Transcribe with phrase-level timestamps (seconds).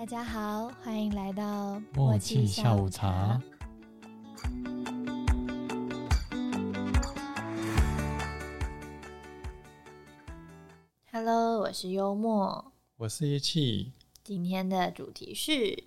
[0.00, 3.38] 大家好，欢迎来到默契下午茶。
[11.12, 12.72] Hello，我是幽默。
[12.96, 13.92] 我是叶气，
[14.24, 15.84] 今天的主题是，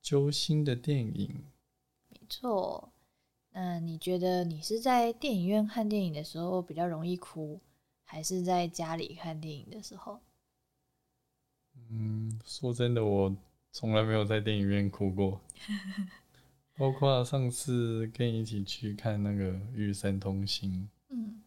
[0.00, 1.44] 揪心的电影。
[2.08, 2.94] 没错。
[3.50, 7.60] 那你觉得你是在电影院看电影的时候比较容易哭，
[8.04, 10.18] 还是在家里看电影的时候？
[11.90, 13.34] 嗯，说真的，我
[13.72, 15.40] 从来没有在电影院哭过，
[16.76, 20.70] 包括上次跟你一起去看那个《与神同行》，
[21.14, 21.40] 嗯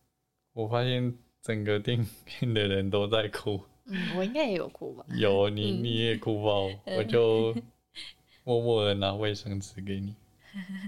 [0.54, 2.08] 我发现整个电影
[2.42, 3.62] 院的人都在哭。
[3.86, 5.06] 嗯，我应该也有哭吧？
[5.16, 7.56] 有你，嗯你也哭爆，我就
[8.44, 10.16] 默默的拿卫生纸给你，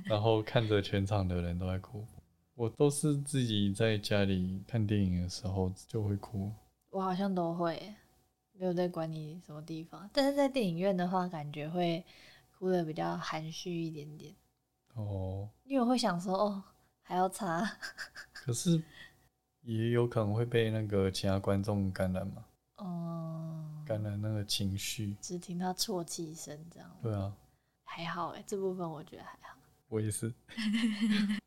[0.05, 2.03] 然后看着全场的人都在哭。
[2.55, 6.52] 我都是自己在家里看电影的时候就会哭。
[6.89, 7.94] 我好像都会，
[8.59, 10.09] 没有在管你什么地方。
[10.11, 12.06] 但是在电影院的话，感觉会
[12.58, 14.36] 哭的比较含蓄一点点，
[14.95, 16.61] 哦，因为我会想说，哦，
[17.02, 17.64] 还要擦。
[18.33, 18.83] 可是
[19.61, 25.16] 也有可能会被那个其他观众感染嘛，哦，感染那个情绪。
[25.22, 27.33] 只听到啜泣声这样，对啊，
[27.86, 29.58] 还好哎，这部分我觉得还好。
[29.88, 30.33] 我也是。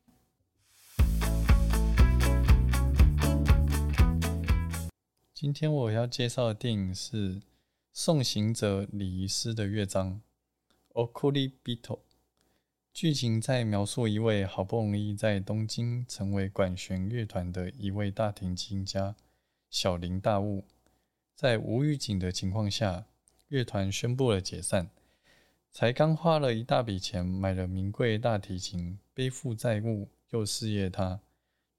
[5.43, 7.35] 今天我要介绍的电影是
[7.93, 10.23] 《送行者礼仪师的乐章》
[10.95, 11.99] （Okuri Bito）。
[12.93, 19.17] 剧情在描述一位好不容易在东京成为管弦乐团的一位大提琴家
[19.69, 20.63] 小林大悟，
[21.35, 23.07] 在无预警的情况下，
[23.49, 24.91] 乐团宣布了解散。
[25.73, 31.19] 才刚花了一大笔钱买了名贵大提琴，背负债务又失业他，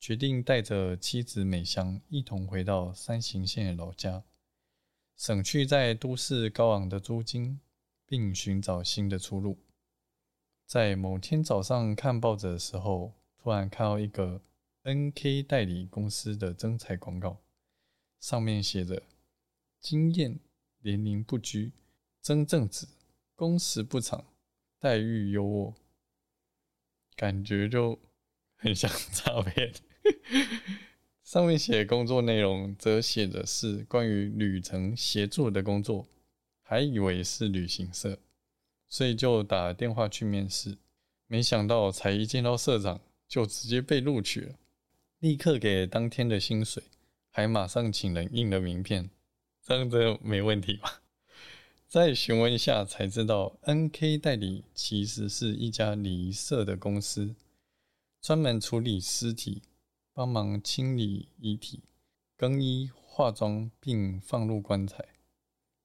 [0.04, 4.26] 决定带着妻子美香一同回到山形县老家，
[5.16, 7.62] 省去在都市高昂的租金，
[8.06, 9.58] 并寻找新的出路。
[10.66, 14.42] 在某天早上看报纸的时候，突然看到一个
[14.84, 17.42] NK 代理公司的征才广告，
[18.20, 19.02] 上面写着
[19.80, 20.38] “经验、
[20.80, 21.72] 年龄不拘，
[22.22, 22.90] 真正子。”
[23.36, 24.26] 工时不长，
[24.80, 25.74] 待遇优渥，
[27.16, 27.98] 感觉就
[28.58, 29.74] 很像诈骗。
[31.24, 36.06] 上面写工作内容则写的是关于旅程协助的工作，
[36.62, 38.20] 还以为是旅行社，
[38.88, 40.78] 所以就打电话去面试。
[41.28, 44.56] 没想到才一见到社长，就直接被录取了，
[45.20, 46.84] 立刻给当天的薪水，
[47.30, 49.10] 还马上请人印了名片，
[49.66, 51.02] 这样子没问题吧？
[51.88, 57.34] 再询问一下才知道，NK 代理其实是一家礼仪社的公司，
[58.22, 59.62] 专门处理尸体，
[60.14, 61.84] 帮忙清理遗体、
[62.38, 65.04] 更衣、化妆，并放入棺材，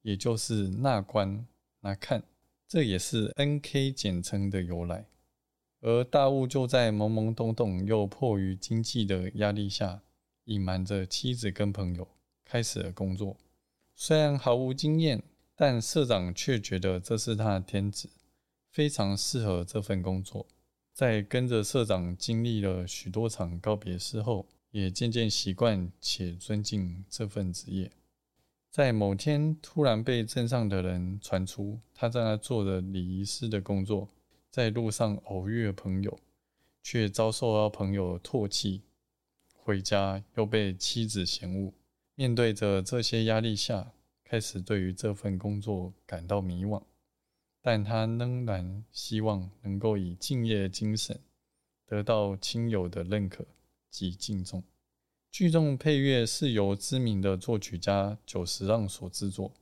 [0.03, 1.47] 也就是纳棺、
[1.81, 2.23] 来看，
[2.69, 5.07] 这也是 NK 简称的由来。
[5.81, 10.03] 而大雾就在懵懵懂懂又迫于经济的压力下，
[10.45, 12.07] 隐瞒着妻子跟朋友，
[12.45, 13.37] 开始了工作。
[13.95, 15.23] 虽然毫无经验。
[15.61, 18.09] 但社长却觉得这是他的天职，
[18.71, 20.47] 非常适合这份工作。
[20.99, 27.89] 在跟着社长经历了许多场告别式后，也渐渐习惯且尊敬这份职业。
[28.69, 34.09] 在某天，突然被镇上的人传出他在那做着礼仪师的工作，
[34.51, 36.19] 在路上偶遇了朋友，
[36.83, 38.83] 却遭受到朋友唾弃，
[39.55, 41.73] 回家又被妻子嫌恶。
[42.17, 43.93] 面对着这些压力下，
[44.25, 46.83] 开始对于这份工作感到迷惘，
[47.71, 51.21] 但他仍然希望能够以敬业精神
[51.85, 53.47] 得到亲友的认可
[53.91, 54.65] 及敬重。
[55.31, 59.53] 剧中配乐是由知名的作曲家久石让所制作，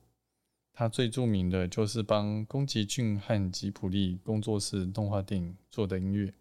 [0.71, 6.33] 他最著名的就是帮宫崎骏和吉卜力工作室动画电影做的音乐，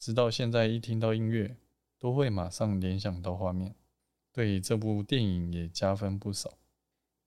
[0.00, 1.56] 直到现在一听到音乐
[2.00, 3.76] 都会马上联想到画面，
[4.32, 6.58] 对这部电影也加分不少。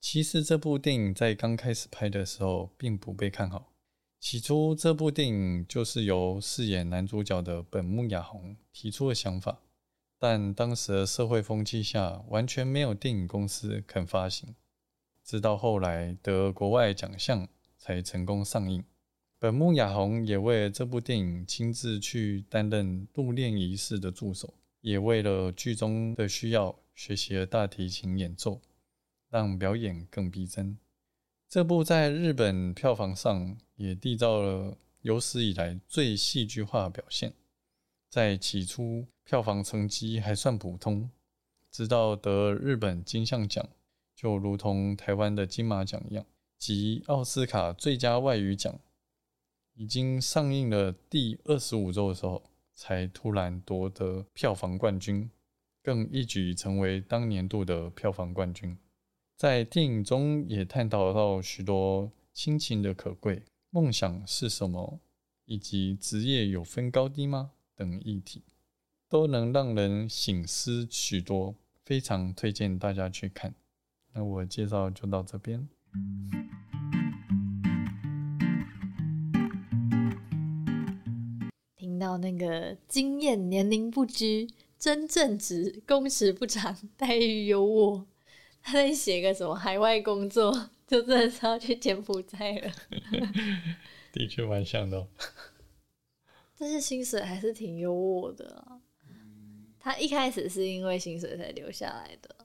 [0.00, 3.72] 其实这部电影在刚开始拍的时候并不被看好。
[4.20, 9.60] 起初，这部电影就是由饰演男主角的本木雅弘提出的想法，
[10.18, 14.54] 但当时的社会风气下，完全没有电影公司肯发行。
[15.24, 18.84] 直到后来得国外奖项，才成功上映。
[19.38, 28.60] 本木雅弘也为这部电影亲自去担任入殓仪式的助手，也为了剧中的需要学习了大提琴演奏。
[29.30, 30.78] 让表演更逼真。
[31.48, 37.32] 这部在日本票房上也缔造了有史以来最戏剧化表现。
[38.10, 41.10] 在起初票房成绩还算普通，
[41.70, 43.68] 直到得日本金像奖，
[44.14, 46.24] 就如同台湾的金马奖一样，
[46.58, 48.80] 及奥斯卡最佳外语奖，
[49.74, 52.42] 已经上映了第二十五周的时候，
[52.74, 55.30] 才突然夺得票房冠军，
[55.82, 58.76] 更一举成为当年度的票房冠军。
[59.38, 64.98] 在电影中也探讨到许多亲情的可贵、梦想是什么，
[65.44, 68.42] 以及职业有分高低吗等议题，
[69.08, 71.54] 都能让人醒思许多，
[71.84, 73.54] 非常推荐大家去看。
[74.12, 75.68] 那我介绍就到这边。
[81.76, 88.04] 听到那个经验年龄不拘，真正值，工时不长，待遇优渥，
[88.68, 90.52] 他在写个什么海外工作，
[90.86, 92.70] 就真的是要去柬埔寨了。
[94.12, 95.08] 的确蛮像的、哦。
[96.58, 98.78] 但是薪水还是挺优渥的啊。
[99.80, 102.36] 他一开始是因为薪水才留下来的。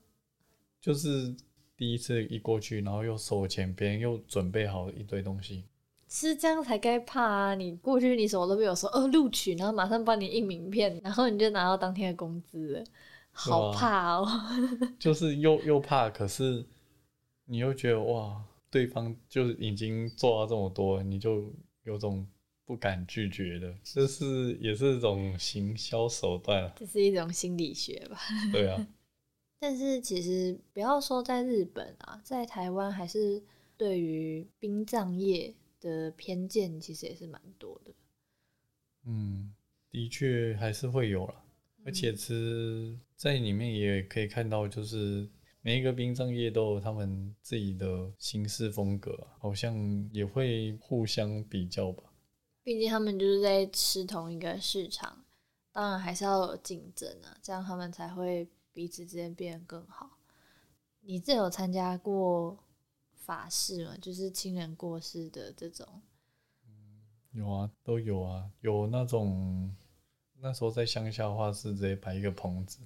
[0.79, 1.35] 就是
[1.75, 5.65] 第一次一过去，然后又收钱，别人又准备好一堆东西，
[6.07, 7.55] 是这样才该怕啊！
[7.55, 12.83] 你过去你什么都没有说，哦，录取，然后马上帮你印名片，然后你就拿到当天的工资了，
[13.33, 14.27] 好怕哦！
[14.97, 16.65] 就是又又怕，可是
[17.45, 21.51] 你又觉得哇，对方就是已经做到这么多，你就
[21.83, 22.25] 有种
[22.63, 26.73] 不敢拒绝的，这是也是一种行销手段啊。
[26.77, 28.17] 这是一种心理学吧？
[28.51, 28.87] 对啊，
[29.59, 33.43] 但是其实不要说在日本啊，在台湾还是
[33.75, 37.91] 对于殡葬业的偏见其实也是蛮多的。
[39.05, 39.53] 嗯，
[39.89, 41.42] 的确还是会有啦，
[41.85, 45.29] 而且其实在里面也可以看到，就是
[45.61, 52.03] 每一个殡葬业都有他们自己的行事风格啊，好像也会互相比较吧。
[52.63, 55.25] 毕竟他们就是在吃同一个市场，
[55.71, 60.17] 当然还是要有竞争啊，这样他们才会彼此之间变得更好。
[61.01, 62.57] 你这有参加过
[63.13, 63.97] 法事吗？
[64.01, 66.01] 就是亲人过世的这种？
[67.31, 69.75] 有啊，都有啊，有那种
[70.43, 72.79] 那时候在乡下的话是直接摆一个棚子，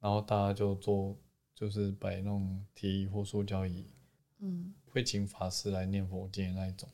[0.00, 1.16] 然后大家就做
[1.54, 3.86] 就是摆那种铁椅或塑胶椅，
[4.40, 6.86] 嗯，会请法师来念佛经的那一种。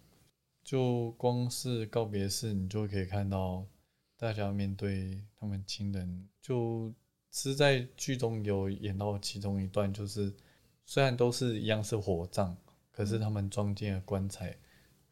[0.62, 3.66] 就光是告别式，你就可以看到
[4.16, 6.94] 大家面对他们亲人，就
[7.32, 10.32] 是在剧中有演到其中一段，就是
[10.84, 12.56] 虽然都是一样是火葬，
[12.92, 14.56] 可是他们装进的棺材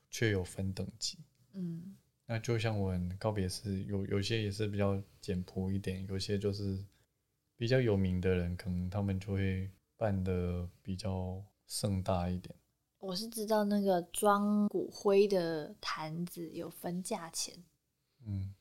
[0.08, 1.18] 却有分等级。
[1.52, 6.82] 嗯，那就像我们告别式，有有些也是比较简朴一点，有些就是
[7.56, 12.54] 比较有名的人，可能他们就会办的比较盛大一点。
[12.98, 17.54] 我是知道那个装骨灰的坛子有分价钱，
[18.26, 18.54] 嗯，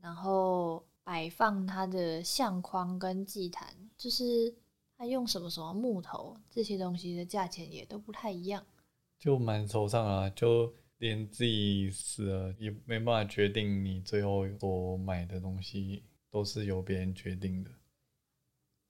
[0.00, 3.68] 然后摆放它的相框跟祭坛，
[3.98, 4.54] 就是
[4.96, 8.64] 它用什么什么木头这些东西的价钱也都不太一样。
[9.18, 17.72] 就蛮惆怅啊，就连自己死了也没办法决定你最后所买的东西，都是由别人决定的。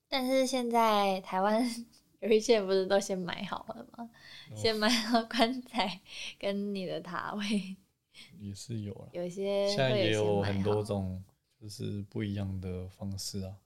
[0.08, 1.64] 但是现在台湾
[2.20, 4.10] 有一些人不是都先买好了吗？
[4.54, 6.02] 先买好棺材
[6.38, 7.76] 跟你的塔位，
[8.38, 11.24] 也是有了，有一些现在也有很多好种
[11.58, 13.56] 就是不一样的方式啊。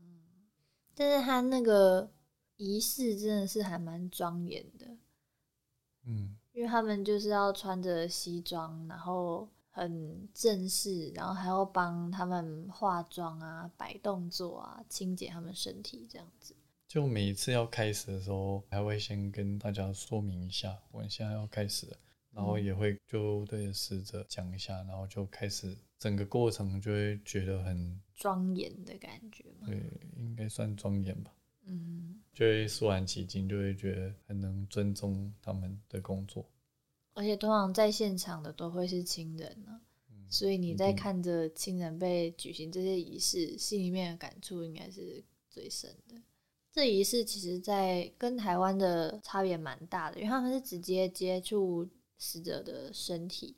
[0.00, 0.24] 嗯
[0.92, 2.12] 但是他那个
[2.56, 4.96] 仪式真的是还蛮庄严的，
[6.04, 16.54] 嗯，因为他们就是要穿着西装，然后很正式，然后还要帮他们化妆啊、摆动作啊、清洁他们身体这样子。
[16.86, 21.96] 就每一次要开始的时候，还会先跟大家说明一下，我们现在要开始了，
[22.32, 29.66] 然后也会就对着死者讲一下，然后就开始整个过程就会觉得很庄严的感觉嘛。
[29.68, 29.82] 对，
[30.18, 31.32] 应该算庄严吧，
[31.64, 36.44] 嗯，就会肃然起敬，就会觉得很能尊重他们的工作。
[37.14, 39.80] 而且通常在现场的都会是亲人呢、
[40.30, 46.16] 所以你在看着亲人被举行这些仪式，心里面的感触应该是最深的。
[46.72, 53.54] 这仪式其实，在跟台湾的差别蛮大的，因为他们是直接接触死者的身体，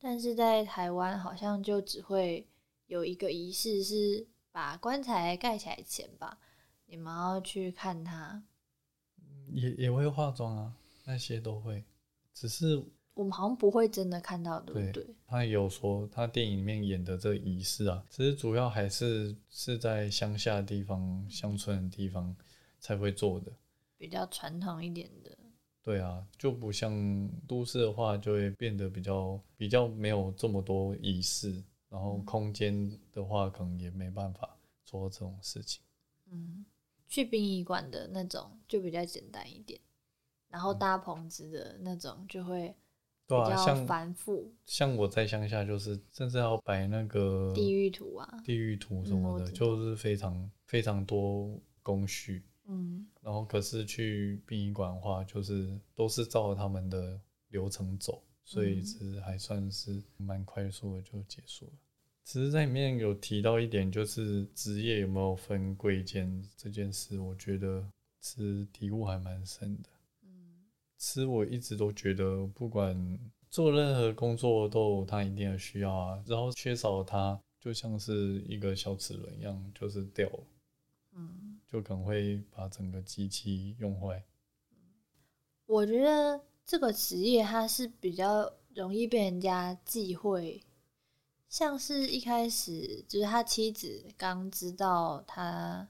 [0.00, 2.44] 但是在台湾好像就只会
[2.88, 6.40] 有一个仪式是把棺材盖起来前吧，
[6.90, 8.42] 你们要去看他。
[9.52, 11.84] 也也会化妆啊，那些都会，
[12.34, 15.14] 只是我们好像不会真的看到，对不对对？
[15.26, 22.34] 他有说他电影里面演的这个仪式啊，其实主要还是是在乡下的地方、乡村的地方
[22.78, 23.52] 才会做的。
[23.96, 25.36] 比较传统一点的。
[25.82, 26.92] 对啊，就不像
[27.48, 35.82] 都市的话，就会变得比较比较没有这么多仪式，然后空间的话，可能也没办法做这种事情。
[36.30, 36.64] 嗯，
[37.10, 39.78] 去殡仪馆的那种就比较简单一点。
[40.48, 42.74] 然后搭棚子的那种就会比
[43.28, 52.42] 对啊，较像繁复，像我在乡下，就是甚至要摆那个地狱图啊，地狱图什么的，就是非常非常多工序。
[52.66, 61.72] 嗯然后可是去殡仪馆的话，就是都是照他们的流程走，所以嗯其实还算是蛮快速的就结束了。
[62.24, 67.84] 只是在里面有提到一点，就是职业有没有分贵贱这件事，我觉得
[68.20, 69.88] 是体悟还蛮深的。
[70.22, 70.66] 嗯
[70.98, 80.44] 吃我一直都觉得，不管做任何工作都有它一定的需要啊，然后缺少它，就像是一个小齿轮一样，就是掉了，
[81.14, 84.22] 嗯，就可能会把整个机器用坏。
[85.64, 90.62] 我觉得这个职业它是比较容易被人家忌讳，
[91.50, 95.86] 像是一开始就是他妻子刚知道他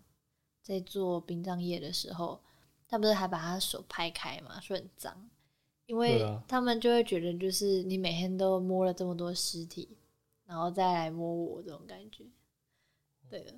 [0.62, 2.40] 在做殡葬业的时候，
[2.88, 5.28] 他不是还把他手拍开嘛，说很脏，
[5.84, 9.98] 因为他们就会觉得就是你每天都摸了这么多尸体，
[10.46, 12.24] 然后再来摸我这种感觉，
[13.28, 13.54] 对的，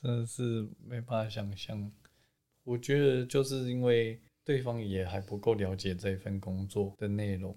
[0.00, 1.90] 真的是没办法想象。
[2.62, 7.56] 我觉得就是因为对方也还不够了解这份工作的内容，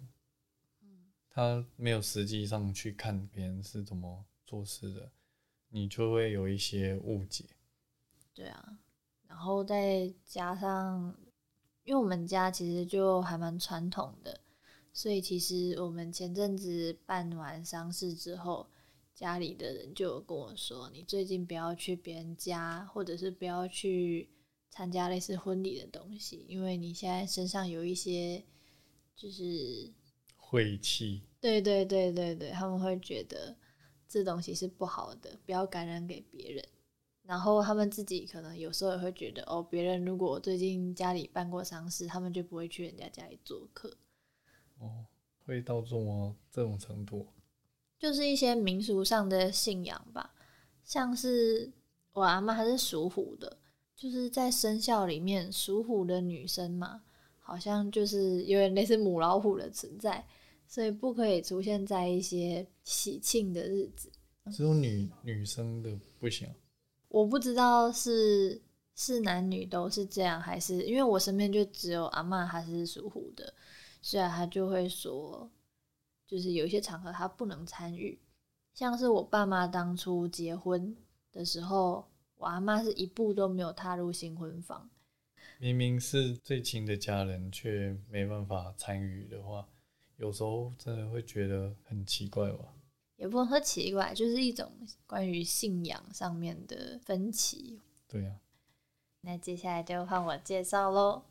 [1.36, 5.12] 他没有实际上去看别人是怎么做事的，
[5.68, 7.44] 你就会有一些误解。
[8.34, 8.80] 对啊，
[9.28, 11.14] 然后再加上，
[11.84, 14.40] 因为我们家其实就还蛮传统的，
[14.94, 18.70] 所以其实我们前阵子办完丧事之后，
[19.14, 24.30] 家里的人就有跟我说，你最近不要去别人家，或者是不要去
[24.70, 28.42] 参加类似婚礼的东西，因为你现在身上有一些
[29.18, 29.92] 就是
[30.56, 33.54] 晦气，对对对对对，他们会觉得
[34.08, 36.66] 这东西是不好的，不要感染给别人。
[37.24, 43.98] 然后他们自己可能有时候也会觉得，哦，别人如果最近家里办过丧事，他们就不会去人家家里做客，
[44.80, 45.06] 哦，
[45.46, 47.28] 会到这么这种程度，
[48.00, 50.34] 就是一些民俗上的信仰吧。
[50.86, 51.70] 像是
[52.14, 53.58] 我阿妈还是属虎的，
[53.94, 57.04] 就是在生肖里面属虎的女生嘛，
[57.40, 60.26] 好像就是有点类似母老虎的存在，
[60.68, 64.12] 所以不可以出现在一些喜庆的日子。
[64.52, 66.56] 只有女女生的不行啊。
[67.08, 68.62] 我不知道是
[68.94, 73.54] 是男女都是这样，还是因为我身边就只有阿妈她是属虎的，
[74.02, 75.50] 所以她就会说，
[76.28, 78.20] 就是有一些场合她不能参与，
[78.74, 80.96] 像是我爸妈当初结婚
[81.32, 82.06] 的时候，
[82.36, 84.90] 我阿妈是一步都没有踏入新婚房。
[85.58, 89.66] 明明是最亲的家人，却没办法参与的话，
[90.18, 92.66] 有时候真的会觉得很奇怪吧。
[93.18, 94.72] 也不能说奇怪，就是一种
[95.06, 97.82] 关于信仰上面的分歧。
[98.08, 98.32] 对呀、
[99.22, 101.24] 那接下来就换我介绍喽。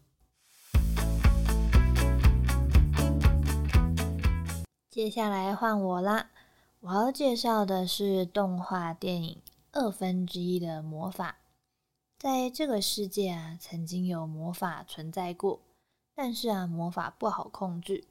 [4.90, 6.30] 接下来换我啦，
[6.80, 9.34] 我要介绍的是动画电影
[9.72, 11.38] 《二分之一的魔法》。
[12.18, 15.60] 在这个世界啊，曾经有魔法存在过，
[16.14, 18.04] 但是啊，魔法不好控制，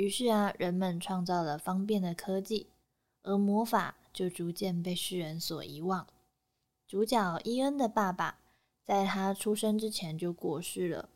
[0.00, 2.68] 于是啊，人们创造了方便的科技，
[3.22, 6.06] 而魔法就逐渐被世人所遗忘。
[6.88, 8.38] 主角伊恩的爸爸
[8.82, 11.10] 在他出生之前就过世了，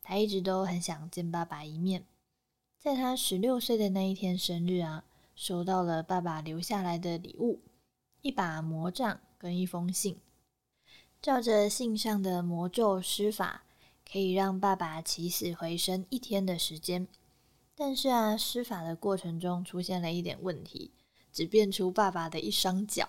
[0.00, 2.04] 他一直都很想见爸爸一面。
[2.78, 5.02] 在他十六岁的那一天生日啊，
[5.34, 7.58] 收到了爸爸留下来的礼物——
[8.22, 10.16] 一把魔杖跟一封信。
[11.20, 13.64] 照着信上的魔咒施法，
[14.08, 17.08] 可以让爸爸起死回生一天的时间。
[17.82, 20.92] 但是啊，施法的过程中出现了一点问题，
[21.32, 23.08] 只变出爸爸的一双脚。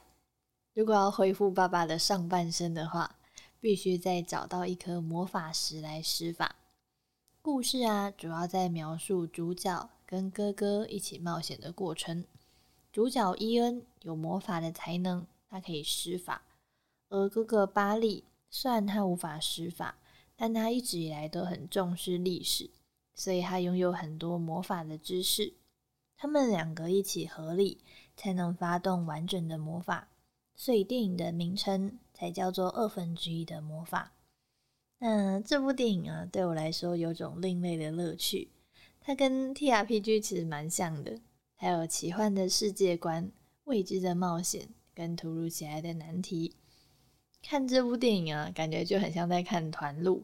[0.74, 3.18] 如果要恢复爸爸的上半身的话，
[3.60, 6.56] 必须再找到一颗魔法石来施法。
[7.42, 12.24] 故事啊，主要在描述主角跟哥哥一起冒险的过程。
[12.94, 16.44] 主角伊恩有魔法的才能，他可以施法；
[17.10, 19.98] 而哥哥巴利虽然他无法施法，
[20.38, 22.70] 但他一直以来都很重视历史，
[23.22, 25.54] 所以他拥有很多魔法的知识。
[26.18, 27.78] 他们两个一起合力，
[28.18, 30.08] 才能发动完整的魔法。
[30.56, 34.14] 所以电影的名称才叫做二分之一的魔法。
[34.98, 38.50] 那这部电影啊，对我来说有种另类的乐趣。
[39.00, 41.20] 它跟 TRPG 其实蛮像的，
[41.54, 43.32] 还有奇幻的世界观、
[43.66, 46.56] 未知的冒险跟突如其来的难题。
[47.44, 50.24] 看这部电影啊，感觉就很像在看团路。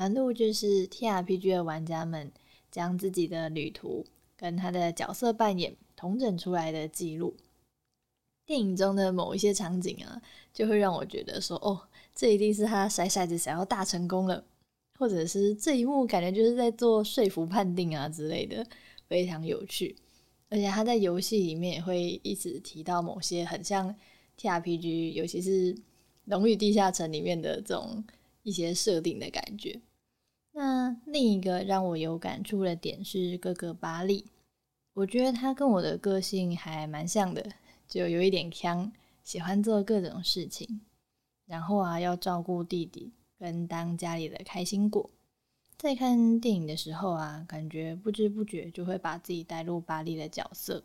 [0.00, 2.32] 团路就是 TRPG 的玩家们
[2.70, 7.36] 将自己的旅途跟他的角色扮演统整出来的记录。
[8.46, 10.22] 电影中的某一些场景啊，
[10.54, 11.78] 就会让我觉得说，哦，
[12.14, 14.42] 这一定是他甩骰子想要大成功了，
[14.98, 18.66] 或者是这一幕感觉就是在做说服判定啊之类的，
[19.06, 19.94] 非常有趣。
[20.48, 23.94] 而且他在游戏里面也会一直提到某些很像
[24.38, 25.74] T R P G，尤其是
[26.24, 28.02] 《龙与地下城》里面的这种
[28.42, 29.78] 一些设定的感觉。
[30.60, 34.26] 那另一个让我有感触的点是哥哥巴利，
[34.92, 37.42] 我觉得他跟我的个性还蛮像的，
[37.88, 38.92] 就有一点强，
[39.24, 40.82] 喜欢做各种事情，
[41.46, 43.10] 然后啊要照顾弟弟。
[43.38, 45.08] 跟当家里的开心果，
[45.78, 50.84] 在看电影的时候啊，感觉不知不觉就会把自己带入巴利的角色。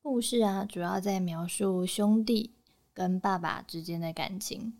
[0.00, 2.52] 故事啊，主要在描述兄弟
[2.94, 4.74] 跟爸爸之间的感情，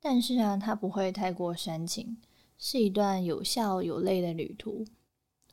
[0.00, 2.16] 但是啊，他不会太过煽情，
[2.60, 4.84] 是一段有笑有泪的旅途。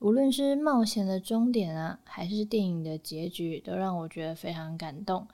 [0.02, 5.28] 无论是冒险的终点啊，还是电影的结局，都让我觉得非常感动。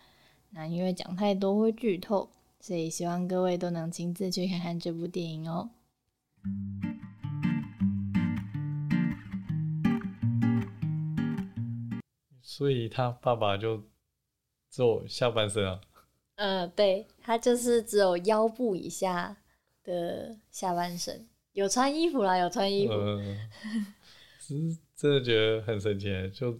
[0.51, 2.29] 那因为讲太多会剧透。
[2.61, 5.69] 所以希望各位都能亲自去看看这部电影哦。
[12.41, 13.83] 所以他爸爸就
[14.69, 15.81] 只有下半身啊？
[16.35, 19.35] 呃，对，他就是只有腰部以下
[19.83, 22.93] 的下半身，有穿衣服啦，有穿衣服。
[24.39, 26.59] 只是真的觉得很神奇，就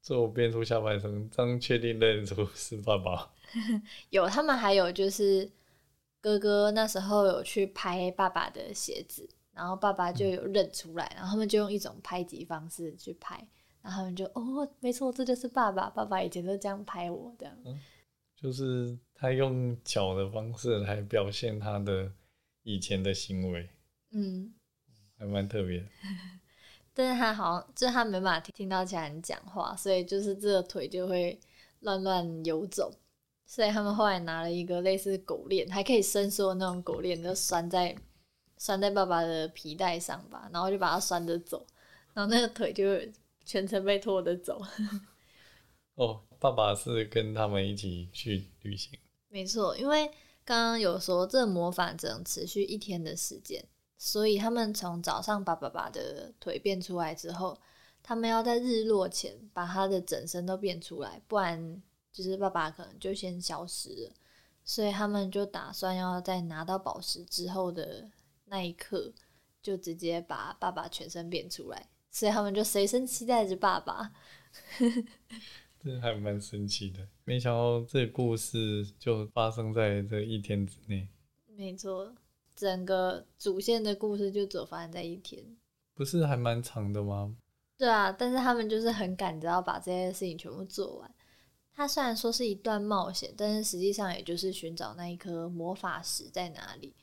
[0.00, 3.32] 就变出下半身，这样确定认出是爸爸。
[4.10, 5.50] 有，他们还有就是
[6.20, 13.36] 哥哥那时候有去拍爸爸的鞋子，然后爸爸就有认出来，然后他们就用一种拍击方式去拍，
[13.82, 17.56] 然后他们就哦，没错，这就是爸爸，爸爸以前都这样拍我的。
[18.36, 22.12] 就是他用脚的方式来表现他的
[22.62, 23.68] 以前的行为，
[24.16, 24.54] 嗯，
[25.18, 25.86] 还蛮特别。
[26.94, 31.38] 但是他好像就是他没办法听到其他人讲话，所以就是这个腿就会
[31.80, 32.90] 乱乱游走。
[33.44, 37.94] 所以他们后来拿了一个类似狗链，还可以伸缩的那种狗链，就拴在
[38.56, 41.66] 拴在爸爸的皮带上吧，然后就把它拴着走，
[42.14, 42.82] 然后那个腿就
[43.44, 44.60] 全程被拖着走。
[45.94, 48.98] 哦，爸爸是跟他们一起去旅行。
[49.28, 50.06] 没错，因为
[50.44, 53.64] 刚刚有说这魔法只能持续一天的时间，
[53.98, 57.60] 所以他们从早上把爸爸的腿变出来之后，
[58.02, 61.82] 他们要在日落前把他的整身都变出来，不然。
[62.12, 64.14] 就是爸爸可能就先消失了，
[64.64, 68.10] 所以他们就打算要在拿到宝石之后的
[68.46, 69.12] 那一刻，
[69.62, 74.12] 就直接把爸爸全身变出来，所以他们就随身期待着爸爸。
[75.78, 81.06] 这还蛮神奇的，没想到这故事就发生在这一天之内。
[81.54, 82.14] 没错，
[82.56, 85.56] 整个主线的故事就只发生在一天，
[85.94, 87.36] 不是还蛮长的吗？
[87.76, 91.14] 对啊，但是他们就是很赶着要把这些事情全部做完。
[91.74, 96.96] 它虽然说是一段冒险，但是实际上也就是寻找那一颗魔法石在哪里，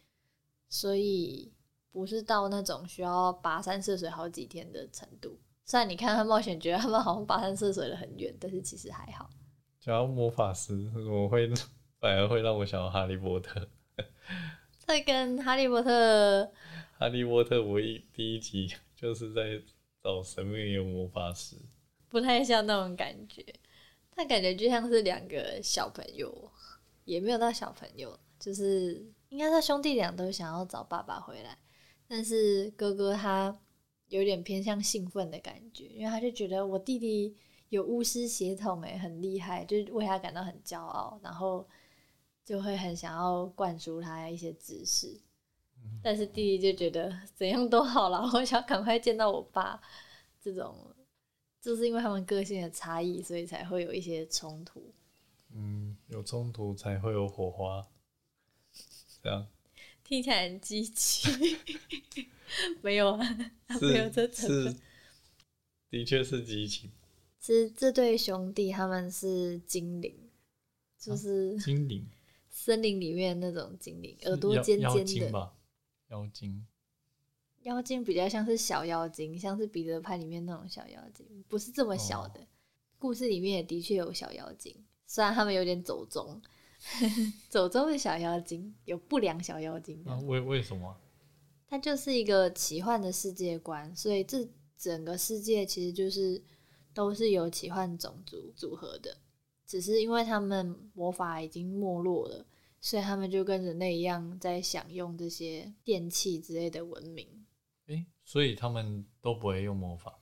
[0.68, 1.54] 所以
[1.92, 5.40] 不是到那种需要跋山涉水好几天的程度。
[5.64, 9.30] 虽然你看他冒险，觉得他们好像跋山涉水了很远，但是其实还好。
[9.80, 11.48] 讲到魔法师，我会
[12.02, 13.70] 反而会让我想到哈利波特。
[14.86, 16.52] 这跟哈利波特，
[17.00, 19.62] 哈利波特唯一第一集就是在
[20.04, 21.56] 找神秘的魔法师，
[22.10, 23.44] 不太像那种感觉。
[24.12, 26.52] 他感觉就像是两个小朋友，
[27.06, 31.58] 也没有到小朋友，就是应该说兄弟俩都想要找爸爸回来，
[32.08, 33.58] 但是哥哥他
[34.10, 37.36] 有点偏向兴奋的感觉，因为他就觉得我弟弟
[37.70, 41.68] 有巫师血统，诶，很厉害，就为他感到很骄傲，然后
[42.44, 45.20] 就会很想要灌输他一些知识，
[46.02, 49.82] 但是弟弟就觉得怎样都好了，我想赶快见到我爸，
[50.42, 50.76] 这种。
[51.62, 54.94] 就是因为他们个性的差异，所以才会有一些冲突。
[55.54, 57.88] 嗯，有冲突才会有火花，
[59.24, 59.48] 这样
[60.04, 61.58] 听起来很激情。
[62.84, 63.38] 没有啊，
[63.80, 64.76] 没有这是，
[65.90, 66.92] 的确是激情。
[67.40, 70.14] 是这对兄弟，他们是精灵，
[71.00, 72.06] 就是精灵，
[72.64, 75.52] 森林里面那种精灵，耳朵尖尖的
[76.08, 76.66] 妖精。
[77.64, 82.48] 妖精比较像是小妖精，像是彼得潘里面那种小妖精，不是这么小的。
[82.98, 84.74] 故事里面也的确有小妖精，
[85.06, 86.42] 虽然他们有点走中，
[87.50, 90.02] 走中的小妖精有不良小妖精。
[90.06, 90.96] 啊为为什么？
[91.68, 94.48] 它就是一个奇幻的世界观，所以这
[94.78, 96.42] 整个世界其实就是
[96.94, 99.18] 都是由奇幻种族组合的，
[99.66, 102.46] 只是因为他们魔法已经没落了，
[102.84, 107.46] 所以他们就跟人类一样在享用这些电器之类的文明。
[107.88, 110.22] 诶，所以他们都不会用魔法。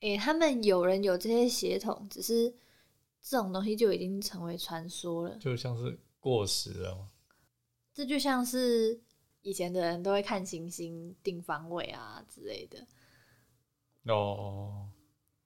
[0.00, 2.50] 诶，他们有人有这些血统，只是
[3.22, 7.10] 这种东西就已经成为传说了，就像是过时了吗？
[7.94, 9.00] 这就像是
[9.40, 12.86] 以前的人都会看星星定方位啊之类的。
[14.12, 14.90] 哦，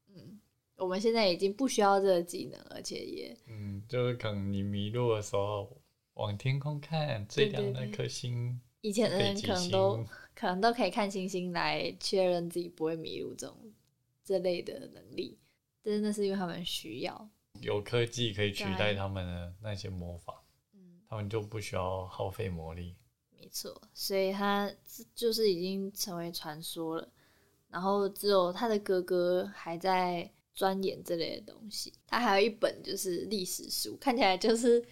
[0.08, 0.40] 嗯
[0.74, 5.80] 我们现在已经不需要这个技能，而且也嗯，就是可能你迷路的时候，
[6.16, 13.56] 往天空看，最亮那颗星，以前的人可能都可能都可以看星星来确认自己不会迷路这种
[14.24, 15.38] 这类的能力，
[15.82, 17.30] 真的是因为他们需要。
[17.60, 20.42] 有科技可以取代他们的那些魔法，
[20.74, 22.94] 嗯，他们就不需要耗费魔力。
[23.38, 24.70] 没错，所以他
[25.14, 27.08] 就是已经成为传说了。
[27.68, 31.92] 然后只有他的哥哥还在钻研这类的东西。
[32.06, 34.82] 他还有一本就是历史书，看起来就是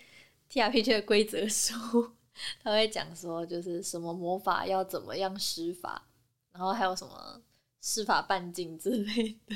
[0.48, 2.12] T R P G 的规则书。
[2.62, 6.04] 他会讲说，就是什么魔法要怎么样施法，
[6.52, 7.40] 然后还有什么
[7.80, 9.54] 施法半径之类的，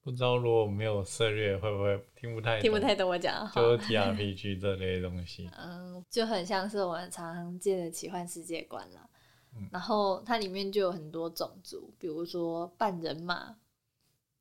[0.00, 3.46] 不知道如果没有涉猎，会不会听不太懂听不太懂我讲。
[3.54, 5.50] 就是 T R P G 这类东西。
[5.58, 9.06] 嗯，就很像是我们常常见的奇幻世界观啦。
[9.54, 13.54] 嗯然后它里面就有很多种族，比如说半人马，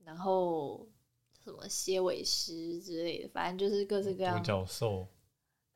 [0.05, 0.87] 然后
[1.43, 4.43] 什么蝎尾狮之类的，反正就是各式各样独。
[4.45, 5.07] 角兽，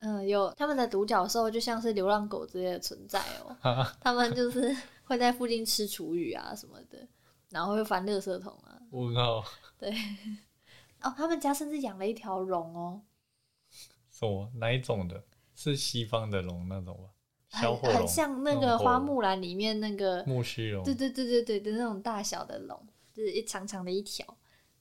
[0.05, 7.07] 嗯，有他们的独角兽就像是流浪狗之类的存在哦、他们就是 会在附近吃厨余啊什么的，
[7.49, 8.77] 然后会翻垃圾桶啊。
[8.91, 9.41] 我靠，
[9.77, 9.89] 对，
[11.01, 13.01] 哦，他们家甚至养了一条龙哦、
[14.11, 15.23] 什么哪一种的？
[15.55, 17.61] 是西方的龙那种吧？
[17.61, 22.77] 小很很，像那个花木兰里面那个木须龙，对对对对对的那种大小的龙，
[23.13, 24.25] 就是一长长的一条，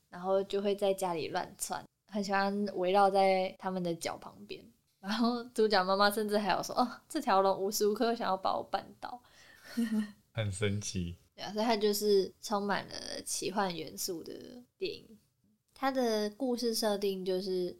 [0.08, 4.64] 然后就会在家里乱窜，很喜欢围绕在他们的脚旁边。
[5.02, 9.20] 然后主角妈妈甚至还有说：“哦，这条龙无时无刻想要把我绊倒。
[10.32, 14.32] 很神奇。”对啊，所以它就是充满了奇幻元素的
[14.78, 15.18] 电影。
[15.74, 17.76] 它的故事设定就是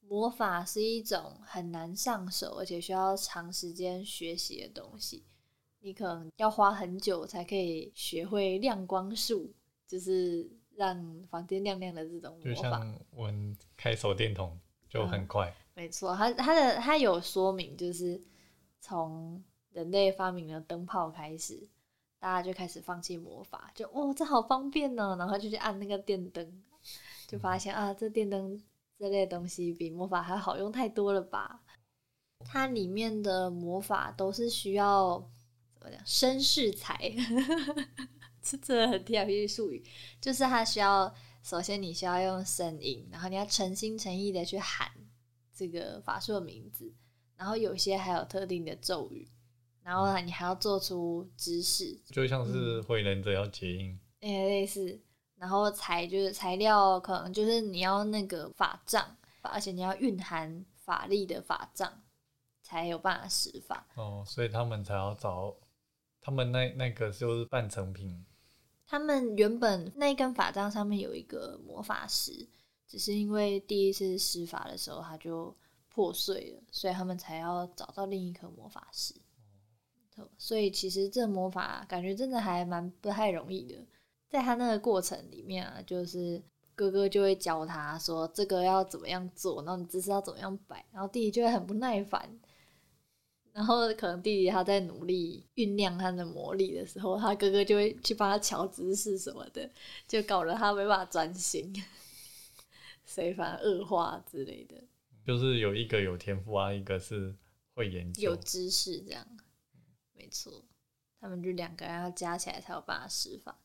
[0.00, 5.24] 魔法是一种很难上手，而且需要长时间学习的东西。
[5.80, 9.52] 你可能要花很久才可以学会亮光术，
[9.86, 12.70] 就是让房间亮亮的这种就魔法。
[12.70, 14.58] 像我们开手电筒
[14.88, 18.20] 就很快，没错，它它的它有说明，就是
[18.80, 21.68] 从人类发明了灯泡开始，
[22.18, 26.62] 大家就开始放弃魔法，就哦这好方便呢，然后就去按那个电灯，
[27.26, 28.62] 就发现啊这电灯
[28.98, 31.62] 这类东西比魔法还好用太多了吧？
[32.44, 35.18] 它里面的魔法都是需要
[35.74, 36.98] 怎么讲绅士才，
[38.42, 39.82] 这这很 T R P 术语，
[40.20, 44.90] 就是它需要首先你需要用声音，然后你要诚心诚意的去喊
[45.62, 46.92] 这个法术的名字，
[47.36, 49.28] 然后有些还有特定的咒语，
[49.82, 52.82] 然后你还要做出姿势，就像是嗯。
[52.82, 55.00] 会忍者要结印，诶、类似，
[55.36, 62.02] 然后材就是材料，可能就是你要那个法杖，而且你要蕴含法力的法杖，
[62.62, 63.86] 才有办法施法。
[63.94, 65.56] 哦，所以他们才要找
[66.20, 68.24] 他们那那个就是半成品，
[68.86, 72.48] 他们原本那一根法杖上面有一个魔法石，
[72.92, 75.56] 只是因为第一次施法的时候它就
[75.88, 79.14] 破碎了，所以他们才要找到另一颗魔法石。
[80.36, 83.78] 所以其实这魔法感觉真的还蛮不太容易的，
[84.28, 86.42] 在他那个过程里面啊，就是
[86.74, 92.38] 哥哥就会教他说这个要怎么样做，然后你姿势要怎么样摆，然后弟弟就会很不耐烦，
[93.54, 99.70] 然后可能弟弟他在努力酝酿他的魔力的时候，他哥哥就会去帮他调姿势什么的，
[100.06, 101.72] 就搞得他没办法专心，
[103.12, 104.82] 所以反而恶化之类的，
[105.22, 107.36] 就是有一个有天赋啊，一个是
[107.74, 109.26] 会研究有，知识这样，
[110.14, 110.64] 没错，
[111.20, 113.60] 他们就两个人要加起来才有办法施法。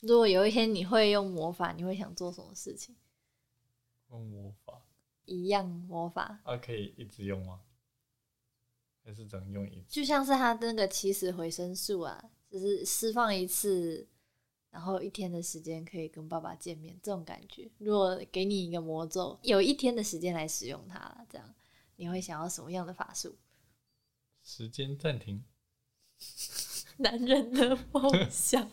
[0.00, 2.96] 如果有一天你会用魔法，你会想做什么事情？
[4.08, 4.80] 用魔法，
[5.26, 7.60] 一样魔法，啊，可以一直用吗？
[9.04, 9.90] 还是只能用一次？
[9.90, 14.08] 就像是他那个起死回生术啊，就是释放一次，
[14.74, 17.70] 然后一天的时间可以跟爸爸见面，这种感觉。
[17.78, 21.54] 如果给你一个魔咒，有一天的时间来使用它了，这样
[21.94, 23.36] 你会想要什么样的法术？
[24.42, 25.44] 时间暂停，
[26.98, 28.68] 男人的梦想？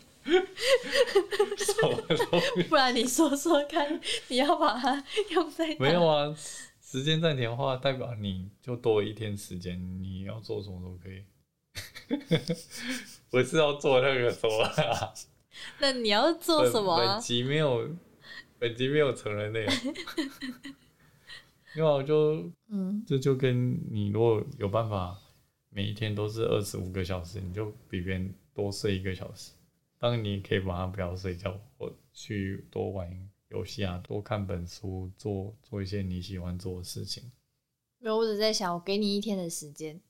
[2.68, 6.36] 不然你说说看，你要把它用在哪没有啊，
[6.80, 11.24] 时间暂停的话，代表你就多一天时间，你要做什么都可以。
[13.30, 15.14] 不是要做那个什么啊？
[15.80, 17.20] 那你要做什么啊本本？
[17.20, 17.88] 集没有，
[18.58, 19.74] 本集没有成人内容。
[21.74, 25.18] 因为我就嗯，这就跟你如果有办法
[25.70, 29.52] 每一天都是二十五个小时，你就比别人多睡一个小时。
[29.98, 33.10] 当然，你可以晚上不要睡觉，或去多玩
[33.48, 37.32] 游戏啊，多看本书，做做一些你喜欢做的事情。
[37.98, 40.00] 没有，我只在想，我给你一天的时间，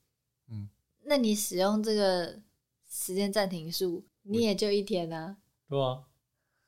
[0.49, 0.67] 嗯，
[1.05, 2.41] 那你使用这个
[2.89, 5.37] 时间暂停术，你也就一天啊。
[5.69, 6.03] 对啊，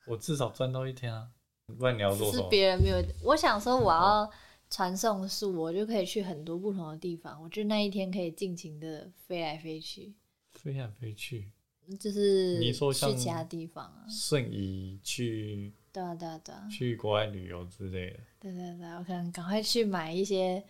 [0.08, 1.30] 我至少赚到一天啊，
[1.78, 2.50] 不然你要做什是么？
[2.50, 3.04] 别人没有。
[3.24, 4.30] 我想说，我要
[4.70, 7.42] 传送术，我就可以去很多不同的地方。
[7.42, 10.14] 我觉得那一天可以尽情的飞来飞去，
[10.54, 11.52] 飞来飞去，
[12.00, 14.06] 就是你说去其他地方啊。
[14.10, 18.20] 瞬移去对啊，对啊，对啊，去国外旅游之类的。
[18.40, 20.64] 对对对，我可能赶快去买一些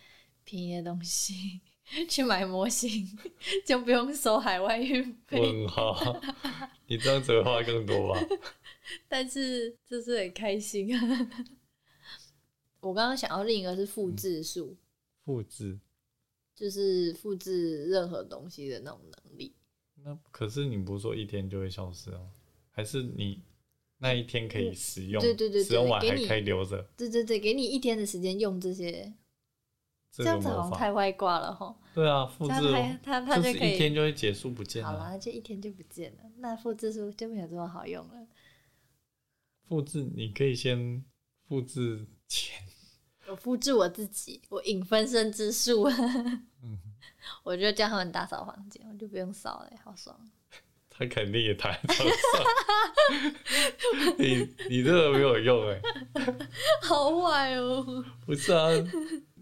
[0.44, 1.62] 便宜的东西，
[2.10, 3.08] 去买模型，
[3.66, 5.40] 就不用收海外运费。
[5.40, 6.20] 问号，
[6.88, 8.20] 你这样子会花更多吧？
[9.08, 11.32] 但是就是很开心啊。
[12.80, 14.76] 我刚刚想要另一个是复制术，
[15.24, 15.80] 复制，
[16.56, 19.56] 就是复制任何东西的那种能力。
[20.04, 22.30] 那可是你不是说一天就会消失哦？
[22.70, 23.42] 还是你
[23.98, 25.20] 那一天可以使用？
[25.22, 26.82] 对对对对使用完还可以留着。
[26.96, 29.12] 对对对，给你一天的时间用这些，
[30.24, 31.76] 这样子好，像太外挂了哈。
[31.94, 35.12] 对啊，复制这样他他他就可以一天就会结束不见好了。
[35.12, 38.28] 啦，就一天就不见了，那复制术就没有这么好用了。
[39.68, 41.04] 复制你可以先
[41.48, 42.62] 复制钱，
[43.28, 45.84] 我复制我自己，我引分身之术，
[46.62, 46.80] 嗯，
[47.44, 50.16] 我就叫他们打扫房间，我就不用扫了，好爽。
[50.98, 52.18] 他肯定也躺在床上。
[54.18, 55.82] 你你这个没有用哎、
[56.82, 58.06] 好坏哦。
[58.26, 58.70] 不是啊，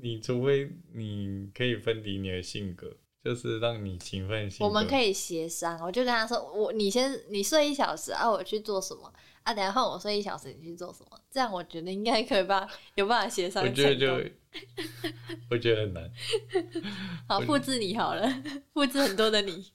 [0.03, 4.65] 你除非你可以分离你的性格，就是让你勤奋性格。
[4.65, 9.09] 我们可以协商，我就跟他说，我你先你睡一小时啊，我去做什么
[9.43, 9.53] 啊？
[9.53, 11.17] 等一下换我睡一小时，你去做什么？
[11.31, 13.69] 这样我觉得应该可以吧，有办法协商我。
[13.69, 14.13] 觉得就，
[15.49, 16.11] 我觉得很难。
[17.29, 19.71] 好，复制你好了，复制很多的你，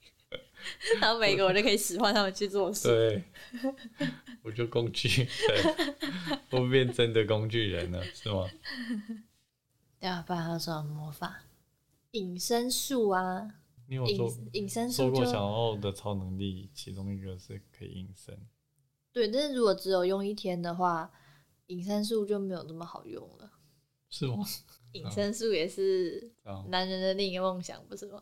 [1.00, 2.88] 然后每个我就可以使唤他们去做事。
[2.88, 3.24] 对，
[4.42, 5.08] 我就工具
[5.48, 5.98] 人，
[6.52, 8.46] 我变真的工具人了，是吗？
[10.00, 11.42] 对啊，不然还有什么魔法？
[12.12, 13.54] 隐身术啊，
[13.86, 18.38] 你有说隐隐身说过想要的超能力，其中一个是可以隐身。
[19.12, 21.10] 对，但是如果只有用一天的话，
[21.66, 23.50] 隐身术就没有那么好用了。
[24.08, 24.44] 是吗？
[24.92, 26.32] 隐身术也是
[26.68, 28.20] 男人的另一个梦想，不是吗？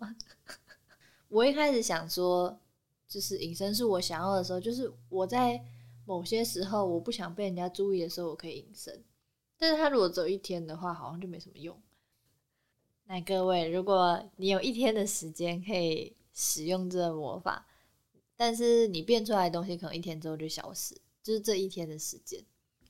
[1.28, 2.58] 我一开始想说，
[3.06, 5.62] 就是隐身术，我想要的时候，就是我在
[6.04, 9.04] 某些时候我不想被人家注意的时候，我可以隐身。
[9.58, 11.80] 但是他如果只有一天的话，好像就没什么用。
[13.04, 17.66] 那各位，如果你有一天的时间可以使用这个魔法，
[18.36, 22.44] 但是你变出来的东西可能一天之后就消失，就是这一天的时间，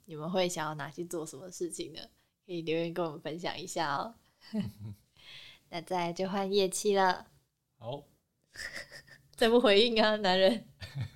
[0.06, 2.00] 你们会想要拿去做什么事情呢？
[2.46, 4.14] 可以留言跟我们分享一下哦。
[5.68, 7.26] 那再来就换夜期了，
[7.76, 8.04] 好，
[9.36, 10.66] 再不回应啊，男人。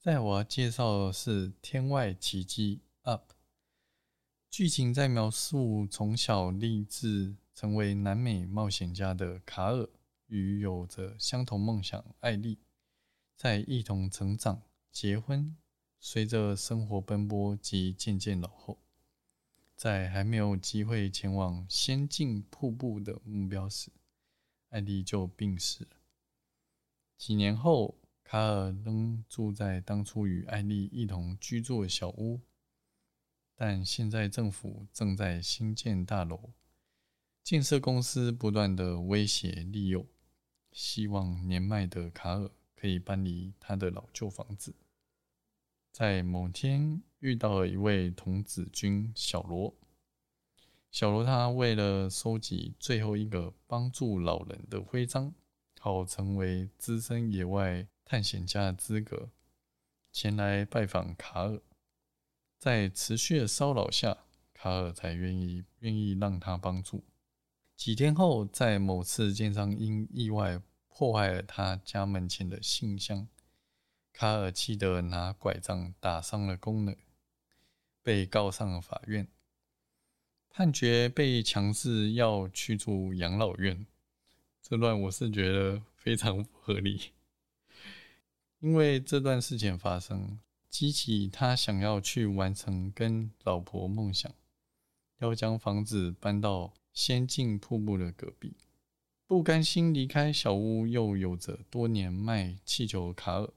[0.00, 3.32] 在我介绍的是《天外奇迹 Up》，
[4.48, 9.86] 剧情在描述从小立志成为南美冒险家的卡尔
[10.28, 12.56] 与有着相同梦想艾丽，
[13.36, 15.54] 在一同成长、结婚，
[15.98, 18.78] 随着生活奔波及渐渐老后，
[19.76, 23.90] 在还没有机会前往仙境瀑布的目标时，
[24.70, 25.90] 艾丽就病逝了。
[27.18, 27.99] 几年后，
[28.30, 32.40] 卡尔仍住在当初与艾丽一同居住的小屋，
[33.56, 36.52] 但现在政府正在新建大楼，
[37.42, 40.06] 建设公司不断的威胁利诱，
[40.70, 44.76] 希望年迈的卡尔可以搬离他的老旧房子。
[45.90, 49.74] 在某天遇到了一位童子军小罗，
[50.92, 55.34] 小罗他为了收集最后一个帮助老人的徽章。
[55.82, 59.30] 好成为资深野外探险家的资格，
[60.10, 61.60] 前来拜访卡尔。
[62.58, 67.04] 在持续的骚扰下，卡尔才愿意愿意让他帮助。
[67.76, 73.28] 几天后，在某次奸商因意外破坏了他家门前的信箱，
[74.12, 76.98] 卡尔气得拿拐杖打伤了工人，
[78.02, 79.28] 被告上了法院，
[80.48, 83.86] 判决被强制要驱逐养老院。
[84.60, 87.12] 这段我是觉得非常不合理，
[88.60, 94.32] 因为这段事情发生，激起他想要去完成跟老婆梦想，
[95.18, 98.54] 要将房子搬到仙境瀑布的隔壁。
[99.26, 103.50] 不甘心离开小屋，又有着多年卖气球的卡尔，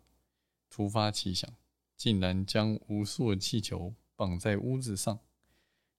[0.70, 1.54] 突发奇想，
[1.98, 5.20] 竟然将无数的气球绑在屋子上，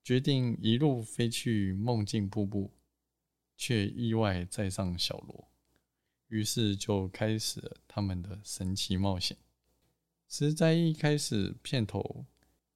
[0.03, 2.73] 决定一路飞去梦境瀑布。
[3.57, 5.49] 却意外载上小罗，
[6.35, 9.37] 于是就开始了他们的神奇冒险。
[10.27, 12.27] 实，在一开始片头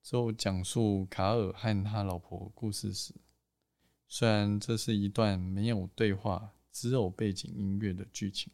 [0.01, 3.12] 就讲述卡尔和他老婆故事时，
[4.07, 8.53] 虽然这是一段没有对话、只有背景音乐的剧情，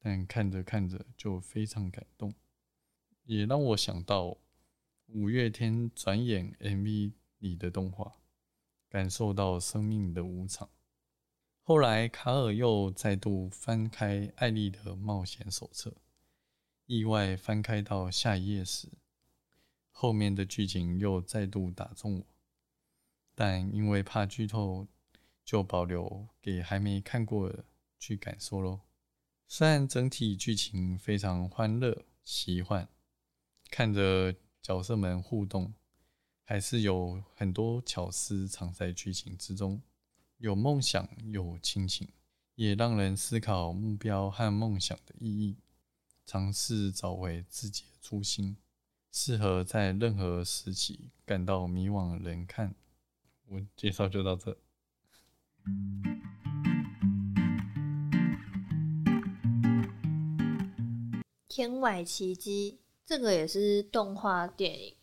[0.00, 2.34] 但看着看着就非常感动，
[3.26, 4.36] 也让我想到
[5.06, 8.16] 五月天转眼 MV 里的动画，
[8.88, 10.68] 感受到生命的无常。
[11.70, 15.94] 后来卡尔又再度翻开艾丽的冒险手册，
[16.86, 18.88] 意外翻开到下一页时，
[19.92, 22.26] 后面的剧情又再度打中我。
[23.36, 24.88] 但因为怕剧透，
[25.44, 27.64] 就保留给还没看过的
[28.00, 28.80] 去感受喽。
[29.46, 32.88] 虽然整体剧情非常欢乐、奇幻，
[33.70, 35.72] 看着角色们互动，
[36.42, 39.80] 还是有很多巧思藏在剧情之中。
[40.40, 42.08] 有梦想，有亲情，
[42.54, 45.58] 也让人思考目标和梦想的意义，
[46.24, 48.56] 尝试找回自己的初心，
[49.12, 52.74] 适合在任何时期感到迷惘的人看。
[53.48, 54.56] 我介绍就到这。
[61.48, 64.96] 天外奇迹，这个也是动画电影，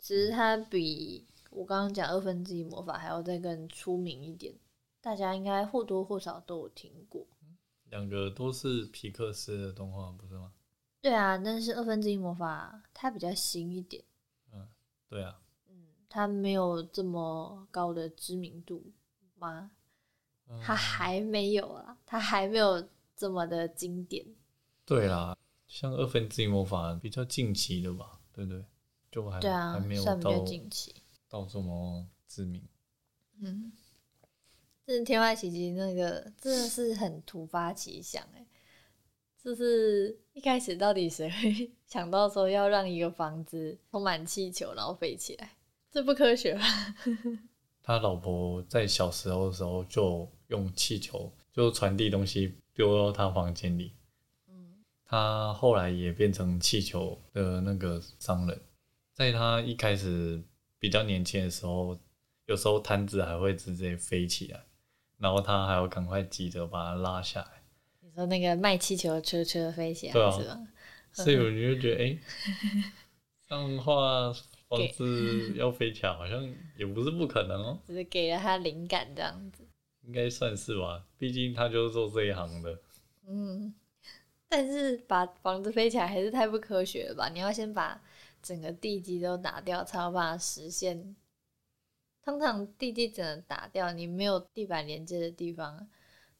[0.00, 1.26] 只是它比。
[1.50, 4.54] 我刚刚讲二分之一魔法还要再更出名一点，
[5.00, 7.26] 大家应该或多或少都有听过。
[7.84, 10.52] 两个都是皮克斯的动画，不是吗？
[11.00, 14.04] 对啊，但是二分之一魔法它比较新一点。
[14.52, 14.68] 嗯，
[15.08, 15.40] 对啊。
[15.68, 18.92] 嗯，它没有这么高的知名度
[19.36, 19.70] 吗？
[20.62, 24.26] 它还没有啊，它还没有这么的经典。
[24.84, 28.64] 对啦，像二分之一魔法比较近期的吧，对不对？
[29.10, 30.94] 就还对啊，还没有到近期。
[31.28, 32.62] 到这么知名，
[33.40, 33.70] 嗯，
[34.86, 38.46] 这是天外奇迹，那个真的是很突发奇想哎，
[39.36, 45.52] 就是一开始到底谁会 想到说要让一个房子充满气球然后飞起来？
[45.90, 46.62] 这不科学吧？
[47.82, 53.92] 他老婆在小时候的时候就用气球就传递东西丢到他房间里，
[54.46, 58.60] 嗯，他后来也变成气球的那个商人，
[59.12, 60.42] 在他一开始。
[60.78, 61.98] 比较年轻的时候，
[62.46, 64.64] 有时候摊子还会直接飞起来，
[65.18, 67.62] 然后他还要赶快急着把它拉下来。
[68.00, 70.60] 你说那个卖气球的车车飞起来是吧？
[71.12, 72.18] 所以我就觉得，哎，
[73.48, 74.32] 这样的话
[74.68, 76.42] 房子要飞起来好像
[76.76, 77.78] 也不是不可能哦。
[77.86, 79.66] 只是给了他灵感这样子，
[80.06, 81.04] 应该算是吧。
[81.18, 82.78] 毕竟他就是做这一行的。
[83.26, 83.74] 嗯，
[84.48, 87.28] 但是把房子飞起来还是太不科学了吧？
[87.28, 88.00] 你要先把。
[88.48, 91.14] 整个地基都打掉才有办法实现。
[92.22, 95.86] 通常地基整个打掉，你没有地板连接的地方，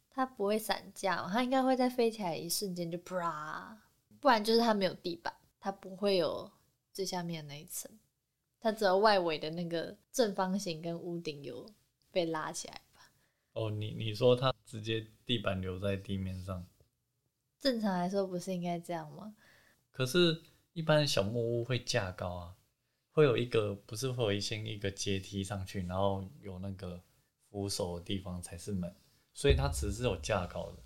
[0.09, 3.79] 它不会散架，它应该会在飞起来一瞬间就啪，
[4.21, 6.51] 不然就是它没有地板，它不会有
[6.95, 7.91] 最下面那一层，
[8.59, 11.69] 它只有外围的那个正方形跟屋顶有
[12.11, 13.13] 被拉起来吧。
[13.53, 16.67] 哦，你你说它直接地板留在地面上，
[17.61, 19.37] 正常来说不是应该这样吗？
[19.93, 20.43] 可是。
[20.79, 22.55] 一般小木屋会架高啊，
[23.11, 27.03] 会有一个不是会有一些一个阶梯上去，然后有那个
[27.51, 28.95] 扶手的地方才是门，
[29.35, 30.79] 所以它只是有架高的，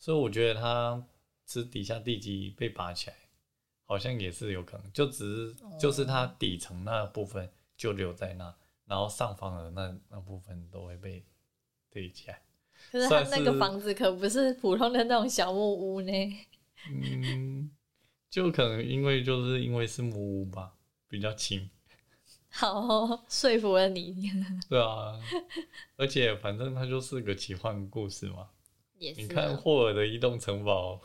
[0.00, 1.06] 所以我觉得它
[1.46, 3.16] 只底下地基被拔起来，
[3.84, 8.52] 好像也是有可能，就只是就是它底层那部分就留在那，
[8.84, 11.24] 然后上方的那那部分都会被
[11.88, 12.42] 堆起来。
[12.90, 16.12] 可是它那个房子可不是普通的那种小木屋呢。
[16.90, 17.70] 嗯。
[18.34, 20.72] 就可能因为就是因为是木屋吧，
[21.06, 21.70] 比较轻。
[22.50, 24.28] 好，说服了你。
[24.68, 25.16] 对啊，
[25.96, 28.48] 而且反正它就是个奇幻故事嘛。
[28.98, 29.22] 也是。
[29.22, 31.00] 你看霍尔的移动城堡。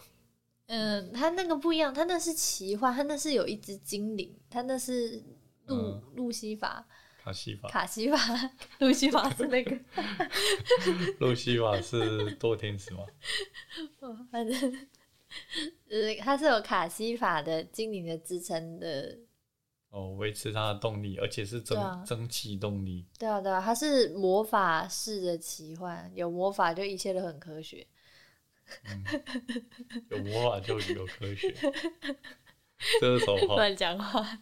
[0.65, 5.23] 嗯，它那个不一样，它那是奇幻，它那是有一只精灵，它那是
[5.67, 6.83] 路路西法。
[7.21, 7.69] 卡西法。
[7.69, 8.17] 卡西法，
[8.79, 9.77] 路西法是那个。
[11.21, 13.05] 路西法是堕天使吗？
[14.31, 14.87] 反正。
[15.89, 19.17] 呃，它是有卡西法的精灵的支撑的，
[19.89, 23.05] 哦，维持它的动力，而且是蒸蒸汽动力。
[23.17, 27.85] 对啊，对啊，它是魔法式的奇幻，有魔法就一切都很科学。
[30.09, 31.51] 有魔法就有科学，
[33.01, 33.55] 这是什么话？
[33.57, 34.39] 乱讲话。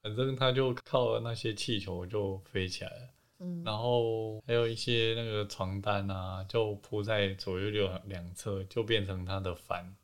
[0.00, 3.10] 反正它就靠那些气球就飞起来了。
[3.64, 9.94] 然后还有一些那个床单啊，就铺在左右两两侧，就变成它的帆，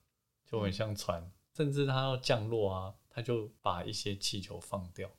[0.47, 1.30] 就很像船。
[1.55, 5.11] 甚至它要降落啊，它就把一些气球放掉。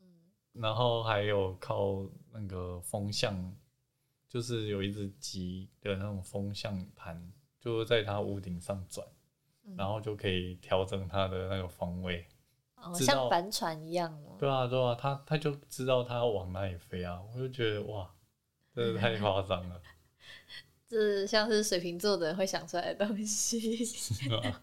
[0.00, 0.06] 嗯
[0.52, 3.54] 然后还有靠那个风向，
[4.28, 9.06] 就是有一只鸡的那种风向盘，就在它屋顶上转，
[9.76, 12.26] 然后就可以调整它的那个方位。
[12.84, 14.36] 哦，像帆船一样吗？
[14.38, 18.10] 对啊，对啊，他他就知道他要往哪里飞啊，我就觉得哇，
[18.74, 19.80] 真的太夸张了，
[20.88, 23.78] 这像是水瓶座的人会想出来的东西？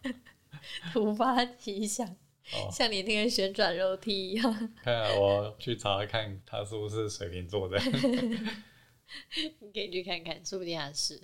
[0.94, 4.54] 突发奇想，哦，像你那个旋转楼梯一样。
[4.84, 7.80] 看来我去查看他是不是水瓶座的。
[9.60, 11.20] 你可以去看看，说不定他是。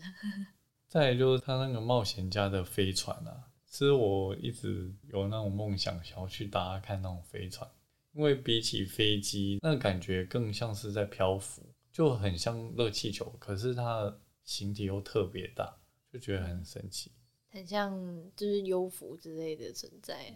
[0.87, 3.46] 再来就是他那个冒险家的飞船啊，
[3.77, 7.69] 其实我一直有那种梦想，想要去搭看那种飞船，
[8.13, 11.61] 因为比起飞机，那感觉更像是在漂浮，
[11.91, 15.77] 就很像热气球，可是它的形体又特别大，
[16.11, 17.11] 就觉得很神奇。
[17.49, 17.95] 很像
[18.35, 20.33] 就是幽浮之类的存在，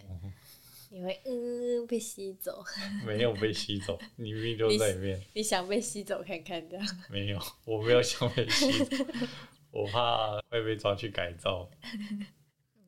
[0.91, 2.63] 你会嗯被吸走，
[3.03, 5.19] 没有被吸走， 你明明就在里面。
[5.33, 6.87] 你想被吸走看看这样。
[7.09, 9.03] 没有，我没有想被吸走，
[9.73, 11.67] 我怕会被抓去改造。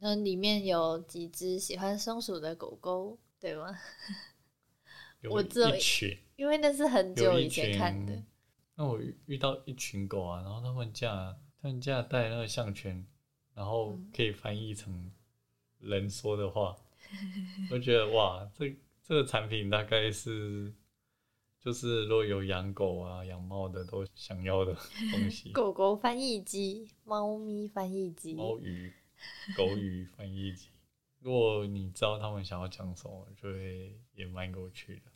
[0.03, 3.73] 然后里面有几只喜欢松鼠的狗狗，对吗？
[5.29, 8.21] 我只有一群，因为那是很久以前看的。。
[8.75, 13.05] 那我遇遇到一群狗啊，然后他们家他们家带那个项圈，
[13.53, 15.09] 然后嗯可以翻译成
[15.79, 16.75] 人说的话，
[17.71, 20.73] 我觉得哇，这这个产品大概是
[21.61, 24.75] 就是如果有养狗啊、养猫的都想要的
[25.13, 25.51] 东西。
[25.55, 28.91] 狗狗翻译机、猫咪翻译机，猫语、
[29.55, 30.69] 狗语翻译机。
[31.19, 35.11] 如果你知道他们想要讲什么，就会也蛮有趣的。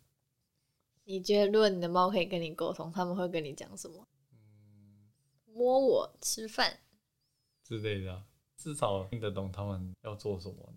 [1.04, 4.08] 你觉得如果你的猫可以跟你沟通，他们会跟你讲什么？
[4.32, 5.08] 嗯，
[5.46, 6.80] 摸我吃饭，
[7.64, 10.74] 之类的啊、至少听得懂他们要做什么。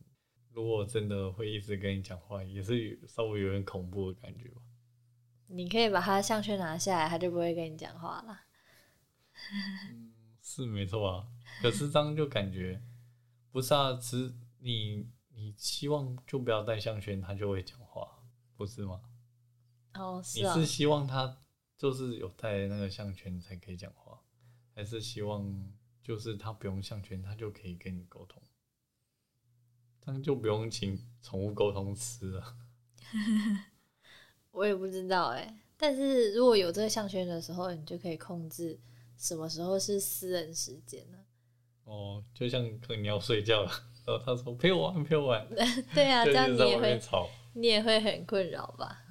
[0.52, 4.62] 如果真的会一直跟你讲话，也是稍微有点恐怖的感觉吧。
[5.46, 8.40] 你可以把它项圈拿下来，它就不会跟你讲话了。
[9.92, 10.12] 嗯，
[10.42, 11.28] 是没错啊。
[11.62, 12.80] 可是这样就感觉
[13.50, 18.22] 不是啊，只你你希望就不要戴项圈，他就会讲话，
[18.56, 19.00] 不是吗？
[19.94, 21.38] 哦，是啊、你是希望他
[21.76, 24.20] 就是有戴那个项圈才可以讲话，
[24.74, 25.72] 还是希望
[26.02, 28.42] 就是他不用项圈，他就可以跟你沟通？
[30.00, 32.56] 这样就不用请宠物沟通师了。
[34.52, 35.62] 我也不知道哎。
[35.76, 38.78] 但是如果有这个项圈的时候，你就可以控制
[39.16, 41.19] 什么时候是私人时间了。
[41.90, 43.70] 哦，就像可能你要睡觉了，
[44.06, 45.46] 然后他说陪我玩陪我玩，
[45.92, 49.02] 对啊， 这样你也会吵，你也会很困扰吧？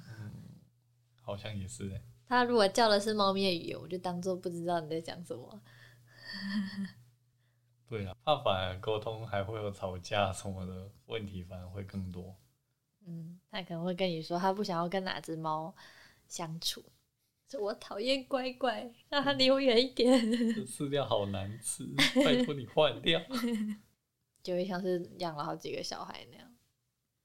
[1.20, 5.60] 好像也是欸他如果叫的是猫咪的语言，我就当做不知道你在讲什么。
[7.88, 12.36] 对啊，怕反而沟通还会有吵架什么的问题，反而会更多。
[13.06, 15.74] 嗯，他可能会跟你说，他不想要跟哪只猫
[16.28, 16.92] 相处，说
[17.58, 20.20] 我讨厌乖乖，让他离我远一点，
[20.54, 21.84] 这饲料好难吃，
[22.24, 23.20] 拜托你换掉。
[24.42, 26.46] 就会像是养了好几个小孩那样。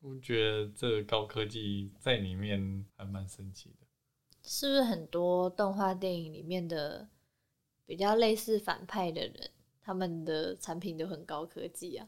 [0.02, 3.88] 我觉得这个高科技在里面还蛮神奇的。
[4.44, 7.08] 是不是很多动画电影里面的
[7.86, 9.52] 比较类似反派的人，
[9.82, 12.08] 他们的产品都很高科技啊？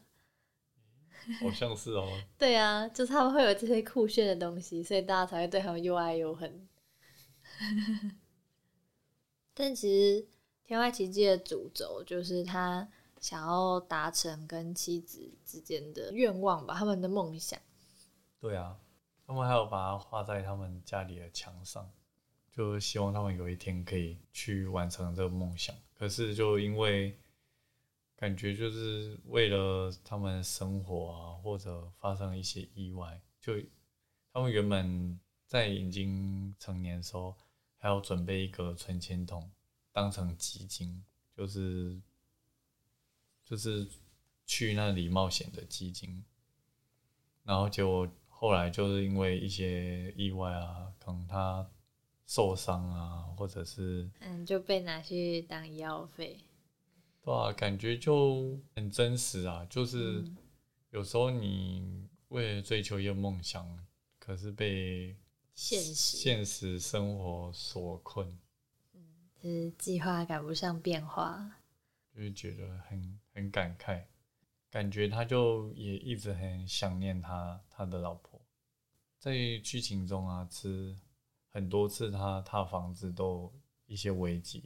[1.40, 2.06] 好像是哦，
[2.38, 6.68] 对啊，就是他们会有这些酷炫的东西，所以大家才会对他们又爱又恨。
[9.54, 10.22] 但其实
[10.64, 12.88] 《天外奇迹》的主轴就是他
[13.20, 17.60] 想要达成跟妻子之间的愿望吧，他们的梦想。
[18.38, 18.78] 对啊，
[19.26, 21.90] 他们还有把它画在他们家里的墙上，
[22.52, 25.74] 就希望他们有一天可以去完成这个梦想。
[25.94, 27.18] 可是就因为
[28.14, 33.54] 感觉就是为了他们生活啊，或者发生一些意外，就
[34.32, 35.18] 他们原本
[35.48, 37.34] 在已经成年的时候，
[37.78, 39.50] 还要准备一个存钱筒
[39.90, 41.02] 当成基金，
[41.34, 41.98] 就是
[43.44, 43.88] 就是
[44.44, 46.22] 去那里冒险的基金。
[47.44, 51.66] 然后结果后来就是因为一些意外啊，可能他
[52.26, 56.38] 受伤啊，或者是嗯，就被拿去当医药费。
[57.22, 59.66] 对啊，感觉就很真实啊。
[59.70, 60.36] 就是嗯
[60.90, 63.66] 有时候你为了追求一个梦想，
[64.18, 65.16] 可是被
[65.60, 68.38] 现实现实生活所困，
[68.94, 69.00] 嗯
[69.42, 71.50] 就是计划赶不上变化。
[72.14, 74.04] 就是觉得很很感慨。
[74.70, 78.40] 感觉他就也一直很想念他他的老婆，
[79.18, 79.32] 在
[79.64, 80.96] 剧情中啊，是
[81.48, 83.52] 很多次他他房子都
[83.86, 84.62] 一些危机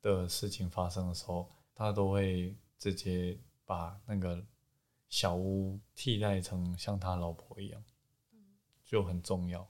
[0.00, 4.42] 的事情发生的时候，他都会直接把那个
[5.10, 7.84] 小屋替代成像他老婆一样，
[8.82, 9.68] 就很重要。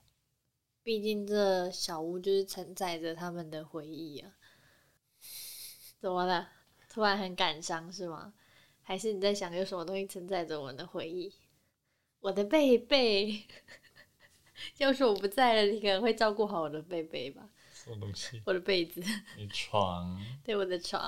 [0.86, 4.30] 毕竟这小屋就是承载着他们的回忆啊。
[5.98, 6.48] 怎么了？
[6.88, 8.32] 突然很感伤是吗？
[8.84, 11.34] 还是你在想有什么东西承载着我们的回忆？
[12.20, 13.42] 我的贝贝，
[14.78, 17.50] 要是我不在了，你可能会照顾好我的贝贝吧？
[17.74, 18.40] 什么东西？
[18.46, 19.02] 我的被子，
[19.36, 20.16] 你床，
[20.46, 21.02] 对我的床。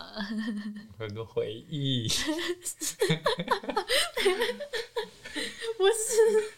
[0.99, 2.09] 很多回忆。
[5.79, 6.58] 不是，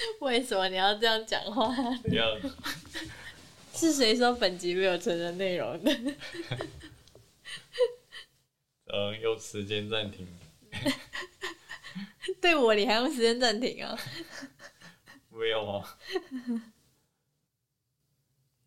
[0.20, 1.66] 为什么你要这样讲话？
[2.02, 2.36] 不要，
[3.74, 5.92] 是谁说本集没有成人内容的？
[8.86, 10.26] 嗯， 用时间暂停。
[12.40, 13.98] 对我，你还用时间暂停啊？
[15.30, 15.98] 没有啊。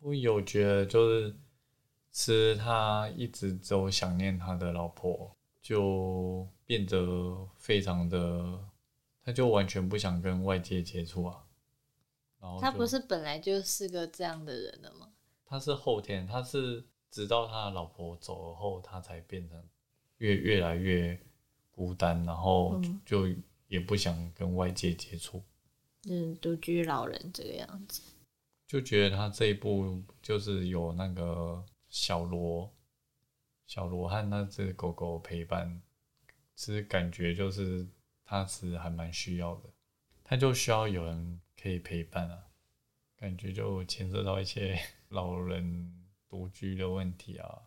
[0.00, 1.36] 我有觉得，就是
[2.10, 8.58] 吃他一直都想念他的老婆，就变得非常的，
[9.24, 11.44] 他就完全不想跟外界接触啊。
[12.40, 15.12] 然后他不是本来就是个这样的人了吗？
[15.44, 19.62] 他是后天，他是直到他的老婆走了后，他才变成
[20.18, 21.20] 越越来越
[21.70, 23.26] 孤单，然后嗯就
[23.68, 25.42] 也不想跟外界接触，
[26.08, 28.02] 嗯，独居老人这个样子。
[28.66, 32.72] 就觉得他这一部就是有那个小罗，
[33.66, 35.80] 小罗和那只狗狗陪伴，
[36.54, 37.86] 其实感觉就是
[38.32, 39.68] 他其实还蛮需要的，
[40.24, 42.46] 他就需要有人可以陪伴啊，
[43.14, 44.80] 感觉就牵涉到一些
[45.10, 47.64] 老人独居的问题啊。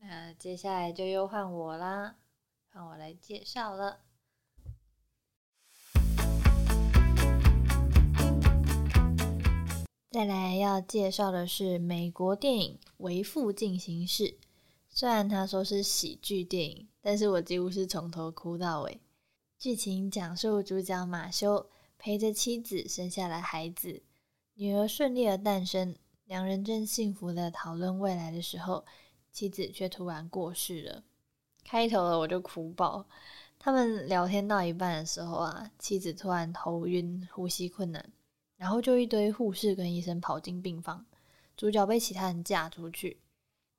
[0.00, 2.16] 那接下来就又换我啦，
[2.70, 4.00] 换我来介绍了。
[10.10, 14.24] 再来要介绍的是美国电影《为父进行式》，
[14.88, 18.98] 虽然他说是喜剧电影，但是我几乎是从头哭到尾。
[19.60, 24.02] 剧情讲述主角马修陪着妻子生下了孩子，
[24.54, 25.94] 女儿顺利的诞生，
[26.24, 28.86] 两人正幸福的讨论未来的时候，
[29.30, 31.04] 妻子却突然过世了。
[31.62, 33.06] 开头了我就哭爆。
[33.58, 38.02] 他们聊天到一半的时候啊，妻子突然头晕、呼吸困难，
[38.56, 41.04] 然后就一堆护士跟医生跑进病房，
[41.54, 43.20] 主角被其他人架出去。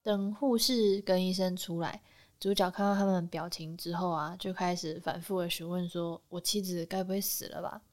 [0.03, 2.03] 等护士跟医生出来，
[2.41, 7.83] 主角看到他们表情之后啊，就开始反复的询问说：“我妻子该不会死了吧？”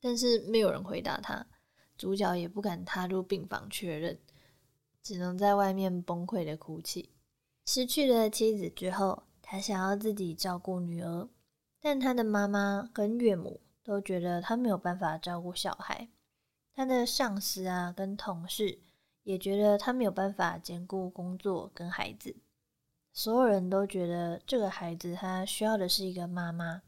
[0.00, 1.44] 但是没有人回答他，
[1.96, 4.16] 主角也不敢踏入病房确认，
[5.02, 7.10] 只能在外面崩溃的哭泣。
[7.66, 11.28] 失去了妻子之后，他想要自己照顾女儿，
[11.80, 16.08] 但他的妈妈跟岳母都觉得他没有办法照顾小孩。
[16.72, 18.78] 他的上司啊跟同事
[19.24, 22.36] 也觉得他没有办法兼顾工作跟孩子。
[23.18, 26.82] 所有人都觉得这个孩子他需要的是一个妈妈，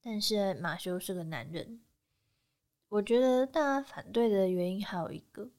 [0.00, 1.80] 但是马修是个男人。
[2.88, 5.50] 我觉得大家反对的原因还有一个，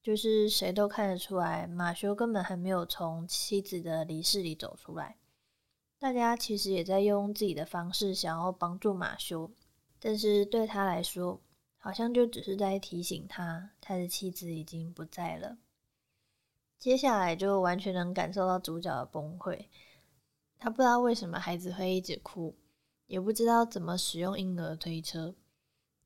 [0.00, 5.16] 就是谁都看得出来，马修根本还没有从妻子的离世里走出来。
[5.98, 9.50] 大家其实也在用自己的方式想要帮助马修，
[9.98, 11.42] 但是对他来说，
[11.78, 15.58] 好像就只是在提醒他，他的妻子已经不在了。
[16.78, 19.66] 接下来就完全能感受到主角的崩溃。
[20.58, 22.56] 他不知道为什么孩子会一直哭，
[23.06, 25.34] 也不知道怎么使用婴儿推车，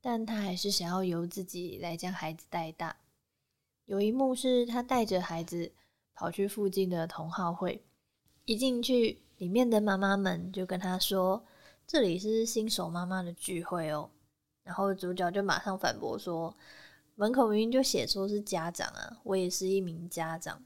[0.01, 2.95] 但他还是想要由自己来将孩子带大。
[3.85, 5.71] 有一幕是他带着孩子
[6.13, 7.83] 跑去附近的同好会，
[8.45, 11.43] 一进去，里面的妈妈们就跟他说
[11.85, 14.09] ：“这里是新手妈妈的聚会哦。”
[14.63, 16.55] 然后主角就马上反驳说
[17.15, 20.63] ：“门口明明就写说是家长啊，我也是一名家长。”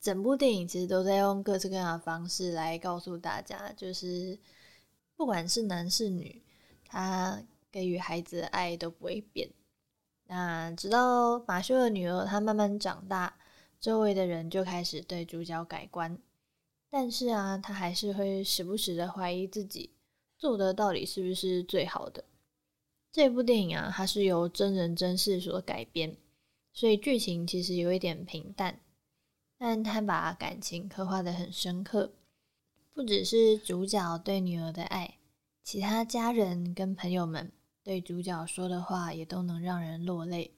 [0.00, 4.38] 整部电影其实都在用各式各样的方式来告诉大家，就是
[5.16, 6.42] 不管是男是女，
[6.86, 7.42] 他
[7.72, 9.48] 给予孩子的爱都不会变。
[10.26, 13.34] 那直到马修的女儿她慢慢长大，
[13.80, 16.18] 周围的人就开始对主角改观。
[16.90, 19.90] 但是啊，他还是会时不时的怀疑自己
[20.36, 22.22] 做的到底是不是最好的。
[23.14, 26.16] 这部电影啊，它是由真人真事所改编，
[26.72, 28.80] 所以剧情其实有一点平淡，
[29.56, 32.10] 但他把感情刻画的很深刻。
[32.92, 35.18] 不只是主角对女儿的爱，
[35.62, 37.52] 其他家人跟朋友们
[37.84, 40.50] 对主角说的话也都能让人落泪，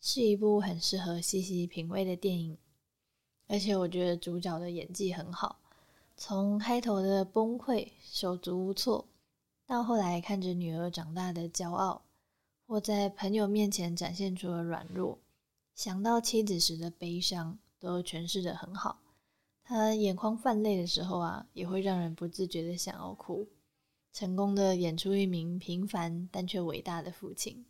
[0.00, 2.58] 是一部很适合细细品味的电影。
[3.46, 5.60] 而且我觉得主角的演技很好。
[6.16, 9.06] 从开头的崩溃、手足无措，
[9.70, 12.02] 到后来看着女儿长大的骄傲，
[12.66, 15.20] 或在朋友面前展现出了软弱，
[15.76, 19.00] 想到妻子时的悲伤，都诠释的很好。
[19.62, 23.48] 他眼眶泛泪的时候啊，也会让人不自觉的想要哭。
[24.12, 27.64] 成功的演出一名平凡但却伟大的父亲。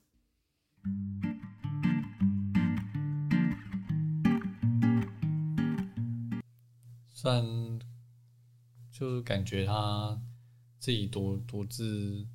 [7.10, 7.78] 虽然
[8.90, 10.18] 就感觉他
[10.80, 12.26] 自己独独自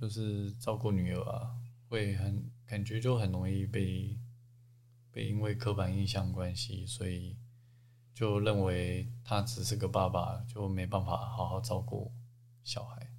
[0.00, 1.54] 就是照顾女儿啊，
[1.88, 4.18] 会很感觉就很容易被
[5.12, 7.36] 被因为刻板印象关系，所以
[8.12, 12.10] 就认为他只是个爸爸，就没办法好好照顾
[12.64, 13.10] 小孩。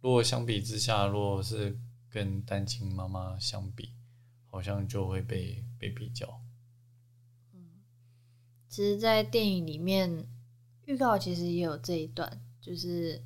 [0.00, 3.94] 如果相比之下，如果是跟单亲妈妈相比，
[4.46, 6.40] 好像就会被被比较。
[7.52, 7.82] 嗯
[8.68, 10.28] 其实，在电影里面，
[10.84, 13.18] 预告其实也有这一段，就是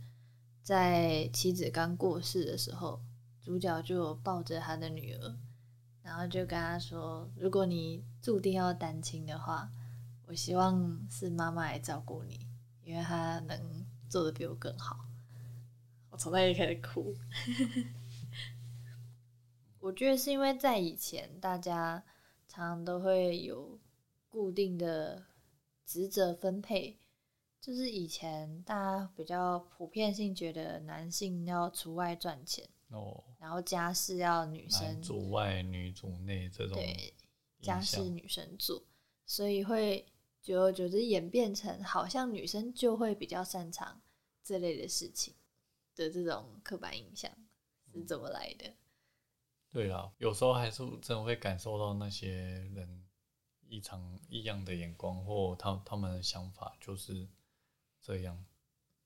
[0.63, 3.03] 在妻子刚过世的时候，
[3.41, 5.37] 主角就抱着他的女儿，
[6.01, 9.69] 然后就跟他说：“如果你注定要单亲的话，
[10.29, 12.47] 我希望是妈妈来照顾你，
[12.85, 14.97] 因为她能做的比我更好。”
[16.11, 17.13] 我从那里开始哭。
[19.81, 22.05] 我觉得是因为在以前，大家
[22.47, 23.81] 常常都会有
[24.29, 25.25] 固定的。
[25.85, 26.97] 职责分配
[27.63, 37.15] 就是以前大家比较普遍性觉得男性要出外赚钱哦，然后家事要女生主外女主内这种对
[37.61, 38.83] 家事女生做，
[39.25, 40.05] 所以会
[40.43, 44.03] 久而久之演变成好像女生就会比较擅长
[44.43, 45.33] 这类的事情
[45.95, 47.31] 的这种刻板印象
[47.93, 48.75] 是怎么来的？
[49.71, 52.29] 对啊，有时候还是真的会感受到那些
[52.75, 53.07] 人。
[53.69, 57.27] 异常异样的眼光，或他他们的想法就是
[58.03, 58.37] 这样。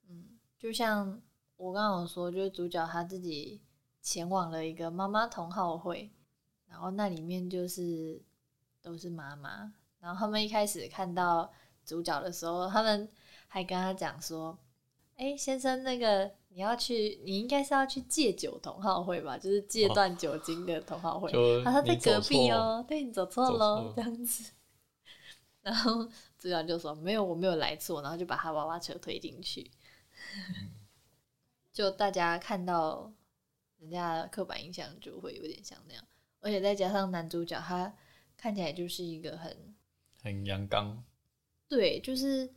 [0.09, 1.21] 嗯，就像
[1.57, 3.61] 我刚刚有说，就是主角他自己
[4.01, 6.11] 前往了一个妈妈同好会，
[6.67, 8.23] 然后那里面就是
[8.81, 9.73] 都是妈妈。
[10.01, 11.53] 然后他们一开始看到
[11.85, 13.09] 主角的时候，他们
[13.49, 14.57] 还跟他讲说
[15.17, 19.37] ：“哎，先生，那个你要去，你应该是要去戒酒同好会吧？
[19.37, 21.33] 就是戒断酒精的同好会。”
[21.65, 24.53] 他说在隔壁哦，对你走错喽，这样子。
[25.63, 26.09] 然后
[26.47, 29.69] 主角就说：“没有，我没有来错。”然后就把他娃娃车推进去。
[31.73, 33.13] 就大家看到
[33.79, 36.05] 人家刻板印象，就会有点像那样。
[36.39, 37.93] 而且再加上男主角，他
[38.37, 39.75] 看起来就是一个很
[40.23, 41.03] 很阳刚，
[41.69, 42.49] 对，就是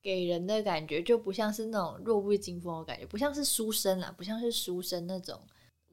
[0.00, 5.44] 给人的感觉就不像是那种弱不禁风的感觉，不像是书生啦，不像是书生那种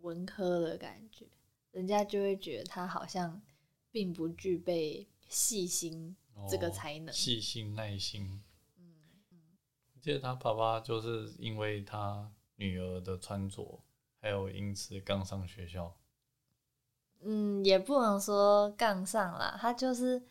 [0.01, 1.25] 文科的感觉，
[1.71, 3.41] 人家就会觉得他好像
[3.91, 6.15] 并不具备细心。
[6.49, 8.43] 这个才能细心耐心。
[8.77, 8.95] 嗯
[9.31, 9.39] 嗯，
[10.01, 13.81] 记得他爸爸就是因为他女儿的穿着，
[14.19, 15.95] 还有因此杠上学校。
[17.21, 20.21] 嗯，也不能说杠上啦，他就是，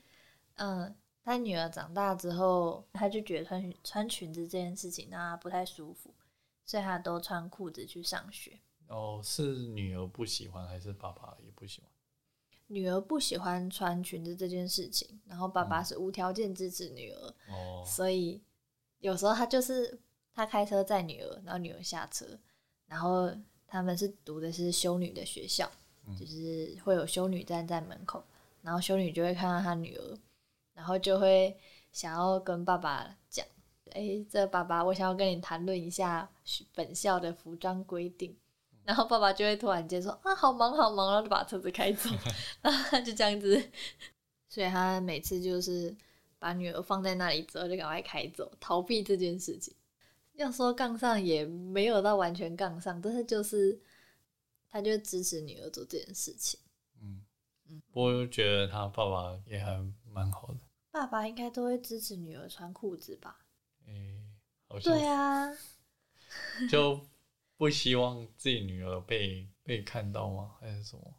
[0.56, 6.14] 嗯，他女儿长大之后，他就觉得穿穿裙子这件事情让他不太舒服，
[6.66, 8.60] 所以他都穿裤子去上学。
[8.88, 11.90] 哦，是女儿不喜欢，还是爸爸也不喜欢？
[12.72, 17.34] 女儿不喜欢穿裙子这件事情，然后爸爸是无条件支持女儿，
[17.84, 18.40] 所以
[19.00, 20.00] 有时候他就是
[20.32, 22.26] 他开车载女儿，然后女儿下车，
[22.86, 23.30] 然后
[23.66, 25.70] 他们是读的是修女的学校，
[26.18, 28.24] 就是会有修女站在门口，
[28.62, 30.18] 然后修女就会看到他女儿，
[30.72, 31.54] 然后就会
[31.92, 33.46] 想要跟爸爸讲，
[33.90, 36.30] 哎，这爸爸，我想要跟你谈论一下
[36.74, 38.34] 本校的服装规定。
[38.84, 42.10] 然后爸爸就会突然间说啊，好忙好忙，然后就把车子开走，
[42.62, 43.70] 然后他就这样子，
[44.48, 45.94] 所以他每次就是
[46.38, 49.74] 把女儿放在那里之后就赶快开走，逃避这件事情。
[50.34, 53.78] 要说杠上也没有到完全杠上，但是就是
[54.70, 56.58] 他就支持女儿做这件事情。
[57.00, 57.22] 嗯
[57.68, 59.78] 嗯，我觉得他爸爸也还
[60.10, 60.60] 蛮好的。
[60.90, 63.38] 爸爸应该都会支持女儿穿裤子吧？
[63.86, 64.22] 诶，
[64.68, 65.52] 好像对啊，
[66.70, 67.00] 就。
[67.62, 70.56] 不希望自己女儿被被看到吗？
[70.60, 71.14] 还是什么？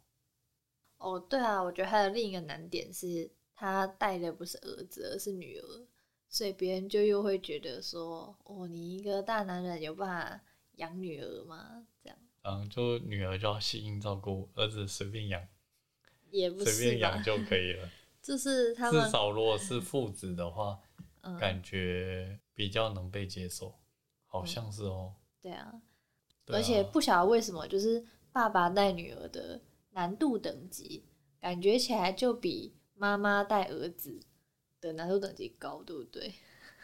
[0.98, 5.86] 哦，对啊，我觉得还有另一个难点是，他带的不是儿子，而是女儿，
[6.28, 11.86] 所以别人就又会觉得说，哦，你一个大男人有办法养女儿吗？
[12.02, 15.48] 这样，嗯，就女儿就要细心照顾，儿子随便养，
[16.30, 17.88] 也不随便养就可以了。
[18.20, 20.78] 就是他们至少如果是父子的话，
[21.40, 23.80] 感觉比较能被接受，
[24.26, 25.14] 好像是哦。
[25.40, 25.80] 对啊。
[26.48, 31.04] 而且不晓得为什么，就是爸爸带女儿的难度等级，
[31.40, 34.20] 感觉起来就比妈妈带儿子
[34.80, 36.34] 的难度等级高，对不对？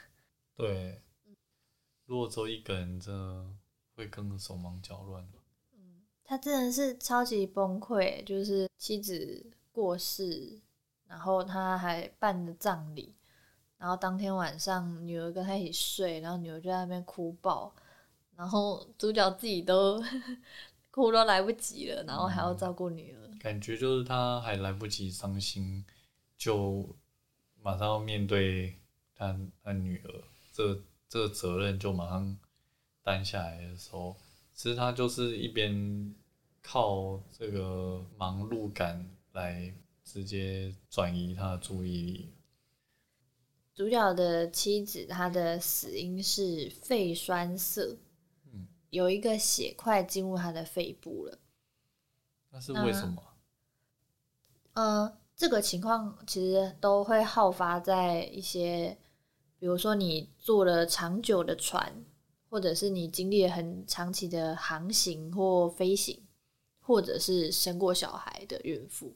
[0.57, 1.03] 对。
[2.07, 3.47] 如果只有一个人，真的
[3.95, 5.25] 会更手忙脚乱
[5.73, 10.61] 嗯，他真的是超级崩溃，就是妻子过世，
[11.07, 13.15] 然后他还办了葬礼，
[13.79, 17.73] 然后当天晚上女儿跟他一起睡，然后女儿就在那边哭爆。
[18.41, 20.03] 然后主角自己都
[20.91, 25.84] 哭都来不及了，然后还要照顾女儿，感觉就是他还来不及伤心，
[26.38, 26.97] 就
[27.62, 28.74] 马上要面对
[29.14, 30.24] 他他女儿，
[30.55, 32.34] 这这个责任就马上
[33.03, 34.16] 担下来的时候，
[34.55, 36.14] 其实他就是一边
[36.62, 39.70] 靠这个忙碌感来
[40.03, 42.32] 直接转移他的注意力。
[43.74, 47.99] 主角的妻子，她的死因是肺栓塞，嗯，
[48.91, 51.38] 有一个血块进入他的肺部了。
[52.51, 53.22] 那是为什么？
[54.74, 58.99] 呃，这个情况其实都会好发在一些，
[59.59, 62.05] 比如说你坐了长久的船，
[62.49, 66.26] 或者是你经历了很长期的航行或飞行，
[66.80, 69.14] 或者是生过小孩的孕妇，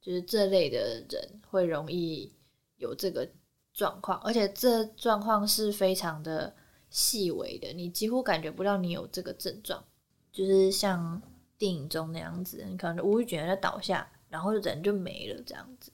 [0.00, 2.32] 就是这类的人会容易
[2.76, 3.28] 有这个
[3.72, 6.54] 状况，而且这状况是非常的
[6.90, 9.84] 细微的，你几乎感觉不到你有这个症状，
[10.32, 11.20] 就是像
[11.56, 14.10] 电影中那样子，你可能无意间就倒下。
[14.30, 15.90] 然后人就没了，这样子，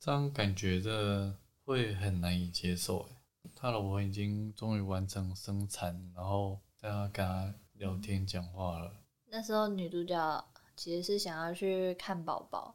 [0.00, 3.00] 这样感觉的会很难以接受。
[3.00, 3.10] 哎，
[3.54, 8.90] 他老婆已经终于完成生产，然后在他跟他聊天讲话了。
[9.26, 10.42] 那时候女主角
[10.74, 12.74] 其实是想要去看宝宝，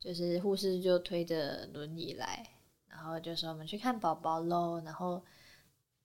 [0.00, 2.48] 就是护士就推着轮椅来，
[2.88, 4.80] 然后就说我们去看宝宝喽。
[4.80, 5.22] 然后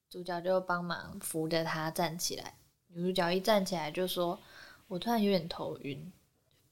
[0.10, 2.56] 主角就帮忙扶着她站起来。
[2.88, 4.40] 女主角一站起来就说
[4.88, 6.12] ：“我突然有点头晕。”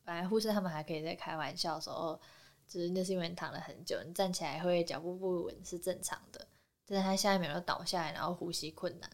[0.04, 2.20] 本来护士他们还可以在开玩笑说，
[2.68, 6.48] 就是那是因为躺了很久，你站起来会脚步不稳是正常的。
[6.86, 9.10] 但是他下一秒就倒下来，然后呼吸困难。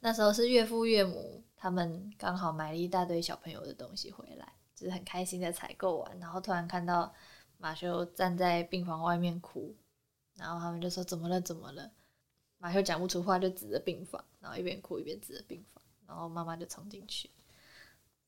[0.00, 7.12] 那时候是岳父岳母他们刚好买了一大堆小朋友的东西回来，就是很开心的采购完，然后突然看到
[7.58, 9.76] 马修站在病房外面哭，
[10.36, 11.90] 然后他们就说怎么了怎么了？
[12.58, 17.30] 马修讲不出话，就指着病房，然后一边哭一边指着病房，然后妈妈就冲进去。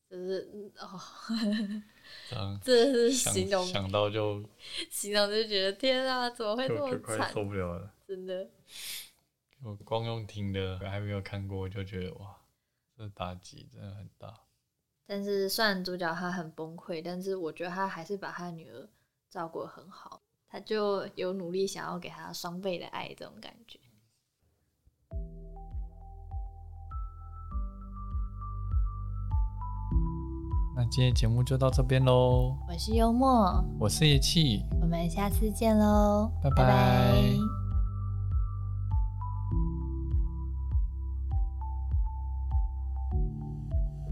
[0.09, 0.99] 就是哦，
[2.61, 4.43] 这是形容想到就
[4.89, 7.31] 形容就觉得天啊，怎么会这么惨？
[7.31, 8.49] 受不了了，真的。
[9.63, 12.35] 我光用听的还没有看过，就觉得哇，
[12.97, 14.33] 这打击真的很大。
[15.05, 18.89] 但是虽然主角他很崩溃，但是我觉得他还是把他女儿
[19.29, 23.79] 照顾很好，他就有努力想要给他双倍的爱，这种感觉。
[30.75, 32.55] 那今天节目就到这边喽。
[32.67, 37.60] 我是幽默，我是叶气，我们下次见喽，拜拜。